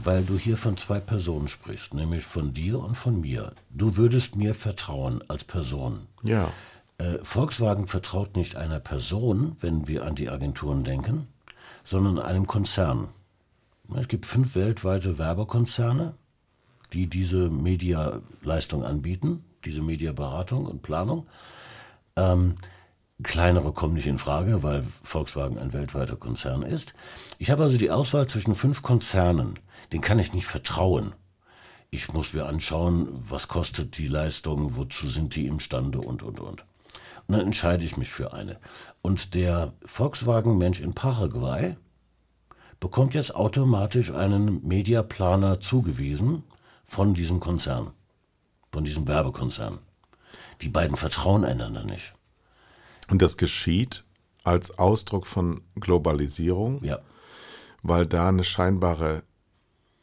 weil 0.04 0.24
du 0.24 0.38
hier 0.38 0.58
von 0.58 0.78
zwei 0.78 1.00
Personen 1.00 1.48
sprichst, 1.48 1.94
nämlich 1.94 2.24
von 2.24 2.54
dir 2.54 2.80
und 2.80 2.96
von 2.96 3.22
mir. 3.22 3.54
Du 3.70 3.98
würdest 3.98 4.36
mir 4.36 4.54
vertrauen 4.54 5.24
als 5.28 5.44
Person. 5.44 6.08
Ja. 6.24 6.52
Äh, 6.98 7.20
Volkswagen 7.24 7.88
vertraut 7.88 8.36
nicht 8.36 8.56
einer 8.56 8.80
Person, 8.80 9.56
wenn 9.60 9.88
wir 9.88 10.06
an 10.06 10.16
die 10.16 10.30
Agenturen 10.30 10.84
denken, 10.84 11.28
sondern 11.84 12.20
einem 12.20 12.48
Konzern. 12.48 13.10
Es 13.96 14.08
gibt 14.08 14.26
fünf 14.26 14.56
weltweite 14.56 15.18
Werbekonzerne, 15.18 16.14
die 16.94 17.08
diese 17.08 17.50
Medialeistung 17.50 18.84
anbieten, 18.84 19.44
diese 19.66 19.82
Mediaberatung 19.82 20.66
und 20.66 20.82
Planung. 20.82 21.28
Ähm, 22.16 22.56
kleinere 23.24 23.72
kommen 23.74 23.96
nicht 23.96 24.08
in 24.08 24.20
Frage, 24.20 24.64
weil 24.64 24.86
Volkswagen 25.04 25.58
ein 25.58 25.74
weltweiter 25.74 26.16
Konzern 26.16 26.62
ist. 26.62 26.94
Ich 27.40 27.50
habe 27.50 27.64
also 27.64 27.78
die 27.78 27.92
Auswahl 27.92 28.28
zwischen 28.28 28.56
fünf 28.56 28.82
Konzernen. 28.82 29.60
Den 29.92 30.02
kann 30.02 30.20
ich 30.20 30.34
nicht 30.34 30.46
vertrauen. 30.46 31.14
Ich 31.90 32.14
muss 32.14 32.34
mir 32.34 32.46
anschauen, 32.46 33.08
was 33.28 33.48
kostet 33.48 33.98
die 33.98 34.08
Leistung, 34.08 34.76
wozu 34.76 35.08
sind 35.08 35.36
die 35.36 35.48
imstande 35.48 36.00
und, 36.00 36.22
und, 36.22 36.40
und. 36.40 36.66
Und 37.28 37.36
dann 37.36 37.42
entscheide 37.42 37.86
ich 37.86 37.98
mich 37.98 38.10
für 38.10 38.34
eine. 38.34 38.60
Und 39.02 39.34
der 39.34 39.74
Volkswagen-Mensch 39.86 40.80
in 40.80 40.94
Paraguay 40.94 41.76
bekommt 42.80 43.14
jetzt 43.14 43.36
automatisch 43.36 44.12
einen 44.12 44.66
Mediaplaner 44.66 45.60
zugewiesen 45.60 46.44
von 46.86 47.14
diesem 47.14 47.40
Konzern, 47.40 47.92
von 48.72 48.84
diesem 48.84 49.08
Werbekonzern. 49.08 49.80
Die 50.62 50.70
beiden 50.70 50.98
vertrauen 50.98 51.44
einander 51.44 51.84
nicht. 51.84 52.14
Und 53.10 53.22
das 53.22 53.38
geschieht 53.38 54.04
als 54.44 54.78
Ausdruck 54.80 55.28
von 55.28 55.62
Globalisierung, 55.76 56.84
Ja. 56.84 57.00
weil 57.84 58.06
da 58.06 58.30
eine 58.30 58.44
scheinbare 58.44 59.24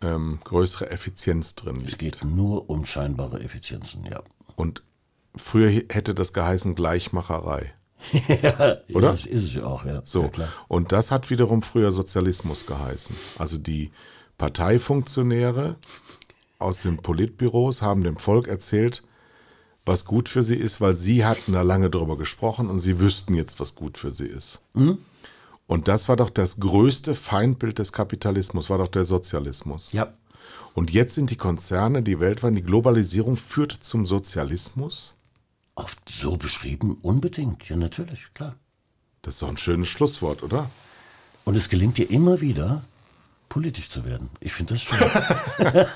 ähm, 0.03 0.39
größere 0.45 0.91
Effizienz 0.91 1.55
drin 1.55 1.77
Es 1.77 1.83
liegt. 1.93 1.99
geht 1.99 2.25
nur 2.25 2.69
um 2.69 2.85
scheinbare 2.85 3.41
Effizienzen, 3.41 4.05
ja. 4.05 4.23
Und 4.57 4.83
früher 5.35 5.71
hätte 5.71 6.15
das 6.15 6.33
geheißen 6.33 6.75
Gleichmacherei. 6.75 7.73
ja 8.29 8.77
Oder? 8.93 9.11
Ist 9.13 9.21
es, 9.21 9.27
ist 9.27 9.45
es 9.45 9.55
ja 9.55 9.65
auch, 9.65 9.85
ja. 9.87 10.03
So. 10.05 10.23
Ja, 10.25 10.29
klar. 10.29 10.49
Und 10.69 10.93
das 10.93 11.11
hat 11.11 11.31
wiederum 11.31 11.63
früher 11.63 11.91
Sozialismus 11.91 12.67
geheißen. 12.67 13.17
Also 13.39 13.57
die 13.57 13.93
Parteifunktionäre 14.37 15.77
aus 16.59 16.83
den 16.83 16.99
Politbüros 16.99 17.81
haben 17.83 18.03
dem 18.05 18.17
Volk 18.17 18.47
erzählt, 18.49 19.03
was 19.87 20.05
gut 20.05 20.29
für 20.29 20.43
sie 20.43 20.57
ist, 20.57 20.81
weil 20.81 20.95
sie 20.95 21.25
hatten 21.25 21.53
da 21.53 21.63
lange 21.63 21.91
drüber 21.91 22.17
gesprochen 22.17 22.71
und 22.71 22.81
sie 22.81 23.01
wüssten 23.01 23.35
jetzt, 23.35 23.61
was 23.61 23.75
gut 23.75 23.99
für 23.99 24.13
sie 24.13 24.27
ist. 24.27 24.61
Und 25.67 25.89
das 25.89 26.09
war 26.09 26.17
doch 26.17 26.31
das 26.31 26.61
größte 26.61 27.15
Feindbild 27.15 27.79
des 27.79 27.93
Kapitalismus, 27.93 28.71
war 28.71 28.79
doch 28.79 28.89
der 28.89 29.05
Sozialismus. 29.05 29.93
Ja. 29.93 30.15
Und 30.75 30.91
jetzt 30.91 31.15
sind 31.15 31.31
die 31.31 31.37
Konzerne, 31.37 32.03
die 32.03 32.19
weltweit, 32.19 32.57
die 32.57 32.63
Globalisierung 32.63 33.37
führt 33.37 33.73
zum 33.73 34.07
Sozialismus. 34.07 35.15
Oft 35.77 35.99
so 36.09 36.37
beschrieben, 36.37 36.99
unbedingt, 37.03 37.69
ja, 37.69 37.77
natürlich, 37.77 38.21
klar. 38.35 38.57
Das 39.23 39.35
ist 39.35 39.43
doch 39.43 39.49
ein 39.49 39.57
schönes 39.57 39.89
Schlusswort, 39.89 40.43
oder? 40.43 40.71
Und 41.45 41.57
es 41.57 41.69
gelingt 41.69 41.99
dir 41.99 42.11
immer 42.11 42.41
wieder, 42.41 42.85
politisch 43.49 43.89
zu 43.89 44.05
werden. 44.05 44.31
Ich 44.41 44.53
finde 44.53 44.75
das 44.75 44.83
schön. 44.83 44.99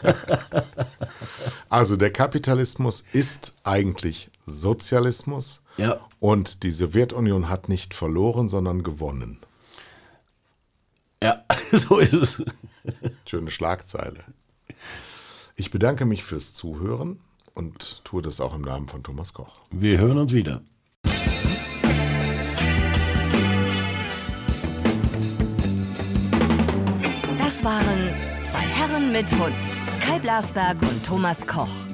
Also 1.70 1.96
der 1.96 2.12
Kapitalismus 2.12 3.04
ist 3.12 3.58
eigentlich 3.64 4.30
Sozialismus 4.46 5.60
ja. 5.76 6.00
und 6.18 6.62
die 6.62 6.70
Sowjetunion 6.70 7.48
hat 7.50 7.68
nicht 7.68 7.92
verloren, 7.92 8.48
sondern 8.48 8.82
gewonnen. 8.82 9.38
Ja, 11.22 11.44
so 11.72 11.98
ist 11.98 12.12
es. 12.14 12.42
Schöne 13.26 13.50
Schlagzeile. 13.50 14.24
Ich 15.56 15.70
bedanke 15.70 16.06
mich 16.06 16.24
fürs 16.24 16.54
Zuhören 16.54 17.20
und 17.54 18.00
tue 18.04 18.22
das 18.22 18.40
auch 18.40 18.54
im 18.54 18.62
Namen 18.62 18.88
von 18.88 19.02
Thomas 19.02 19.34
Koch. 19.34 19.60
Wir 19.70 19.98
hören 19.98 20.18
uns 20.18 20.32
wieder. 20.32 20.62
Das 27.38 27.64
waren 27.64 28.14
zwei 28.44 28.60
Herren 28.60 29.12
mit 29.12 29.30
Hund. 29.32 29.77
Kai 30.08 30.18
Blasberg 30.20 30.80
und 30.80 31.04
Thomas 31.04 31.46
Koch. 31.46 31.87